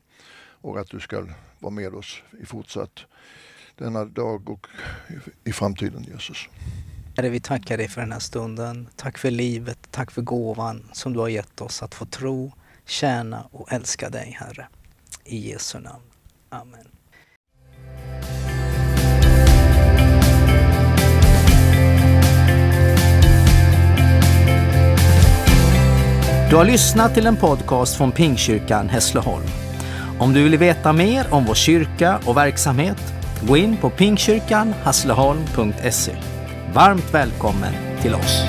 och 0.62 0.80
att 0.80 0.90
du 0.90 1.00
ska 1.00 1.28
vara 1.60 1.74
med 1.74 1.96
oss 1.96 2.24
i 2.42 2.46
fortsatt 2.46 3.06
denna 3.76 4.06
dag 4.06 4.50
och 4.50 4.68
i 5.44 5.52
framtiden 5.52 6.04
Jesus. 6.04 6.50
Herre, 7.18 7.30
vi 7.30 7.40
tackar 7.40 7.78
dig 7.78 7.88
för 7.88 8.02
den 8.02 8.12
här 8.12 8.20
stunden. 8.20 8.90
Tack 8.96 9.18
för 9.18 9.32
livet, 9.32 9.80
tack 9.92 10.12
för 10.12 10.22
gåvan 10.22 10.90
som 10.94 11.14
du 11.14 11.20
har 11.20 11.28
gett 11.28 11.62
oss 11.62 11.84
att 11.84 11.96
få 11.96 12.06
tro, 12.06 12.52
tjäna 12.86 13.48
och 13.52 13.74
älska 13.74 14.10
dig, 14.10 14.38
Herre. 14.40 14.68
I 15.24 15.52
Jesu 15.52 15.80
namn. 15.80 16.04
Amen. 16.50 16.88
Du 26.50 26.56
har 26.56 26.66
lyssnat 26.66 27.14
till 27.14 27.28
en 27.28 27.36
podcast 27.36 27.98
från 27.98 28.12
Pingkyrkan 28.12 28.90
Hässleholm. 28.90 29.46
Om 30.20 30.34
du 30.34 30.44
vill 30.44 30.58
veta 30.58 30.94
mer 30.94 31.34
om 31.34 31.46
vår 31.46 31.56
kyrka 31.56 32.20
och 32.26 32.38
verksamhet, 32.38 33.14
gå 33.48 33.58
in 33.58 33.78
på 33.78 33.90
pingstkyrkanhässleholm.se. 33.90 36.35
Varmt 36.76 37.14
välkommen 37.14 37.74
till 38.02 38.16
oss! 38.16 38.44